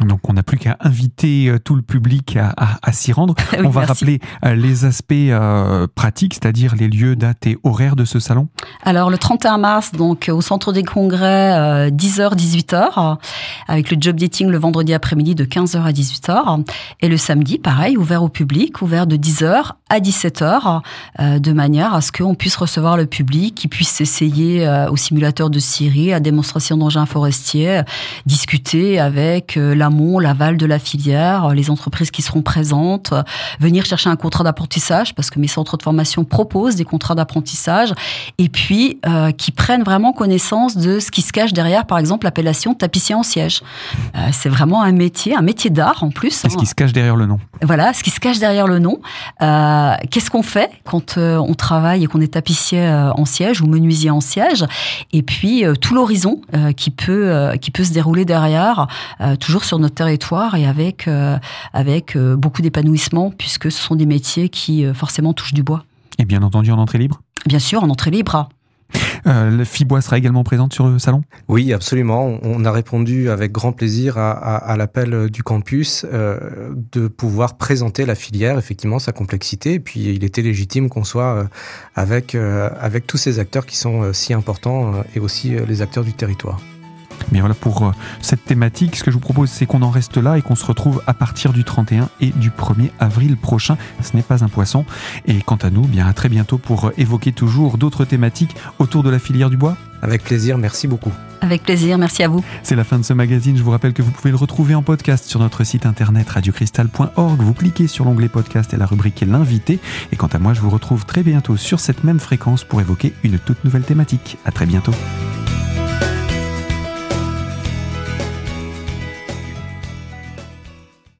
Donc 0.00 0.28
on 0.28 0.32
n'a 0.32 0.42
plus 0.42 0.58
qu'à 0.58 0.76
inviter 0.80 1.48
euh, 1.48 1.58
tout 1.60 1.76
le 1.76 1.82
public 1.82 2.36
à, 2.36 2.92
s'y 2.92 3.12
rendre. 3.12 3.34
on 3.64 3.68
va 3.68 3.86
rappeler 3.86 4.20
euh, 4.44 4.54
les 4.54 4.84
aspects 4.84 5.12
euh, 5.12 5.86
pratiques, 5.94 6.34
c'est-à-dire 6.34 6.74
les 6.74 6.88
lieux, 6.88 7.14
dates 7.14 7.46
et 7.46 7.56
horaires 7.62 7.94
de 7.94 8.04
ce 8.04 8.18
salon. 8.18 8.48
Alors 8.82 9.08
le 9.08 9.18
31 9.18 9.58
mars, 9.58 9.92
donc 9.92 10.28
au 10.32 10.40
centre 10.40 10.72
des 10.72 10.82
congrès, 10.82 11.90
10h, 11.90 12.34
18h, 12.34 13.18
avec 13.68 13.90
le 13.90 13.96
job 14.00 14.18
dating 14.18 14.48
le 14.48 14.58
vendredi 14.58 14.92
après-midi 14.92 15.34
de 15.34 15.44
15h 15.44 15.82
à 15.82 15.92
18h. 15.92 16.64
Et 17.00 17.08
le 17.08 17.16
samedi, 17.16 17.58
pareil, 17.58 17.96
ouvert 17.96 18.22
au 18.22 18.28
public, 18.28 18.82
ouvert 18.82 19.06
de 19.06 19.16
10h 19.16 19.72
à 19.90 20.00
17h, 20.00 20.80
de 21.38 21.52
manière 21.52 21.94
à 21.94 22.00
ce 22.00 22.10
qu'on 22.10 22.34
puisse 22.34 22.56
recevoir 22.56 22.96
le 22.96 23.06
public, 23.06 23.54
qui 23.54 23.68
puisse 23.68 23.90
s'essayer 23.90 24.68
au 24.90 24.96
simulateur 24.96 25.50
de 25.50 25.58
Syrie, 25.58 26.12
à 26.12 26.20
démonstration 26.20 26.76
d'engins 26.76 27.06
forestiers, 27.06 27.82
discuter 28.26 28.98
avec 28.98 29.54
la 29.56 29.83
l'amont, 29.84 30.18
l'aval 30.18 30.56
de 30.56 30.66
la 30.66 30.78
filière, 30.78 31.50
les 31.50 31.70
entreprises 31.70 32.10
qui 32.10 32.22
seront 32.22 32.42
présentes, 32.42 33.12
venir 33.60 33.84
chercher 33.84 34.08
un 34.08 34.16
contrat 34.16 34.44
d'apprentissage 34.44 35.14
parce 35.14 35.30
que 35.30 35.38
mes 35.38 35.48
centres 35.48 35.76
de 35.76 35.82
formation 35.82 36.24
proposent 36.24 36.76
des 36.76 36.84
contrats 36.84 37.14
d'apprentissage 37.14 37.92
et 38.38 38.48
puis 38.48 38.98
euh, 39.06 39.30
qui 39.32 39.50
prennent 39.50 39.82
vraiment 39.82 40.12
connaissance 40.12 40.76
de 40.76 41.00
ce 41.00 41.10
qui 41.10 41.22
se 41.22 41.32
cache 41.32 41.52
derrière, 41.52 41.84
par 41.86 41.98
exemple 41.98 42.24
l'appellation 42.24 42.74
tapissier 42.74 43.14
en 43.14 43.22
siège. 43.22 43.62
Euh, 44.16 44.28
c'est 44.32 44.48
vraiment 44.48 44.82
un 44.82 44.92
métier, 44.92 45.36
un 45.36 45.42
métier 45.42 45.70
d'art 45.70 46.02
en 46.02 46.10
plus. 46.10 46.46
Ce 46.48 46.56
qui 46.56 46.66
se 46.66 46.74
cache 46.74 46.92
derrière 46.92 47.16
le 47.16 47.26
nom? 47.26 47.38
Voilà, 47.62 47.92
ce 47.92 48.02
qui 48.02 48.10
se 48.10 48.20
cache 48.20 48.38
derrière 48.38 48.66
le 48.66 48.78
nom. 48.78 49.00
Euh, 49.42 49.94
qu'est-ce 50.10 50.30
qu'on 50.30 50.42
fait 50.42 50.70
quand 50.84 51.18
on 51.18 51.54
travaille 51.54 52.04
et 52.04 52.06
qu'on 52.06 52.20
est 52.20 52.34
tapissier 52.34 52.88
en 52.88 53.24
siège 53.24 53.60
ou 53.60 53.66
menuisier 53.66 54.10
en 54.10 54.20
siège? 54.20 54.64
Et 55.12 55.22
puis 55.22 55.64
tout 55.80 55.94
l'horizon 55.94 56.40
qui 56.76 56.90
peut 56.90 57.50
qui 57.60 57.70
peut 57.70 57.84
se 57.84 57.92
dérouler 57.92 58.24
derrière, 58.24 58.86
toujours 59.40 59.64
sur 59.64 59.73
notre 59.78 59.94
territoire 59.94 60.54
et 60.54 60.66
avec, 60.66 61.08
euh, 61.08 61.38
avec 61.72 62.16
euh, 62.16 62.36
beaucoup 62.36 62.62
d'épanouissement, 62.62 63.30
puisque 63.30 63.70
ce 63.70 63.82
sont 63.82 63.96
des 63.96 64.06
métiers 64.06 64.48
qui 64.48 64.84
euh, 64.84 64.94
forcément 64.94 65.32
touchent 65.32 65.54
du 65.54 65.62
bois. 65.62 65.84
Et 66.18 66.24
bien 66.24 66.42
entendu 66.42 66.70
en 66.70 66.78
entrée 66.78 66.98
libre? 66.98 67.20
Bien 67.46 67.58
sûr, 67.58 67.82
en 67.82 67.90
entrée 67.90 68.10
libre. 68.10 68.48
Euh, 69.26 69.64
Fibois 69.64 70.02
sera 70.02 70.18
également 70.18 70.44
présente 70.44 70.72
sur 70.72 70.86
le 70.86 70.98
salon? 70.98 71.22
Oui, 71.48 71.72
absolument. 71.72 72.38
On 72.42 72.64
a 72.64 72.70
répondu 72.70 73.30
avec 73.30 73.50
grand 73.50 73.72
plaisir 73.72 74.18
à, 74.18 74.76
l'appel 74.76 75.30
du 75.30 75.42
campus 75.42 76.04
de 76.04 77.08
pouvoir 77.08 77.56
présenter 77.56 78.04
la 78.04 78.14
filière, 78.14 78.58
effectivement, 78.58 78.98
sa 78.98 79.12
complexité. 79.12 79.72
Et 79.74 79.80
puis, 79.80 80.00
il 80.00 80.22
était 80.22 80.42
légitime 80.42 80.90
qu'on 80.90 81.04
soit 81.04 81.48
avec, 81.96 82.34
avec 82.34 83.06
tous 83.06 83.16
ces 83.16 83.38
acteurs 83.38 83.66
qui 83.66 83.78
sont 83.78 84.12
si 84.12 84.34
importants 84.34 85.02
et 85.16 85.20
aussi 85.20 85.54
les 85.66 85.82
acteurs 85.82 86.04
du 86.04 86.12
territoire. 86.12 86.60
Mais 87.34 87.40
voilà 87.40 87.56
pour 87.56 87.82
euh, 87.82 87.90
cette 88.20 88.44
thématique. 88.44 88.94
Ce 88.94 89.02
que 89.02 89.10
je 89.10 89.16
vous 89.16 89.20
propose, 89.20 89.50
c'est 89.50 89.66
qu'on 89.66 89.82
en 89.82 89.90
reste 89.90 90.18
là 90.18 90.38
et 90.38 90.42
qu'on 90.42 90.54
se 90.54 90.64
retrouve 90.64 91.02
à 91.08 91.14
partir 91.14 91.52
du 91.52 91.64
31 91.64 92.08
et 92.20 92.28
du 92.28 92.50
1er 92.50 92.90
avril 93.00 93.36
prochain. 93.36 93.76
Ce 94.00 94.16
n'est 94.16 94.22
pas 94.22 94.44
un 94.44 94.48
poisson. 94.48 94.84
Et 95.26 95.42
quant 95.42 95.56
à 95.56 95.70
nous, 95.70 95.82
bien 95.82 96.06
à 96.06 96.12
très 96.12 96.28
bientôt 96.28 96.58
pour 96.58 96.86
euh, 96.86 96.94
évoquer 96.96 97.32
toujours 97.32 97.76
d'autres 97.76 98.04
thématiques 98.04 98.54
autour 98.78 99.02
de 99.02 99.10
la 99.10 99.18
filière 99.18 99.50
du 99.50 99.56
bois. 99.56 99.76
Avec 100.00 100.22
plaisir, 100.22 100.58
merci 100.58 100.86
beaucoup. 100.86 101.10
Avec 101.40 101.64
plaisir, 101.64 101.98
merci 101.98 102.22
à 102.22 102.28
vous. 102.28 102.44
C'est 102.62 102.76
la 102.76 102.84
fin 102.84 103.00
de 103.00 103.04
ce 103.04 103.14
magazine. 103.14 103.56
Je 103.56 103.64
vous 103.64 103.72
rappelle 103.72 103.94
que 103.94 104.02
vous 104.02 104.12
pouvez 104.12 104.30
le 104.30 104.36
retrouver 104.36 104.76
en 104.76 104.82
podcast 104.82 105.24
sur 105.24 105.40
notre 105.40 105.64
site 105.64 105.86
internet 105.86 106.28
radiocristal.org. 106.30 107.40
Vous 107.40 107.54
cliquez 107.54 107.88
sur 107.88 108.04
l'onglet 108.04 108.28
podcast 108.28 108.72
et 108.72 108.76
la 108.76 108.86
rubrique 108.86 109.22
est 109.24 109.26
l'invité. 109.26 109.80
Et 110.12 110.16
quant 110.16 110.28
à 110.28 110.38
moi, 110.38 110.54
je 110.54 110.60
vous 110.60 110.70
retrouve 110.70 111.04
très 111.04 111.24
bientôt 111.24 111.56
sur 111.56 111.80
cette 111.80 112.04
même 112.04 112.20
fréquence 112.20 112.62
pour 112.62 112.80
évoquer 112.80 113.12
une 113.24 113.40
toute 113.40 113.64
nouvelle 113.64 113.82
thématique. 113.82 114.38
À 114.44 114.52
très 114.52 114.66
bientôt. 114.66 114.92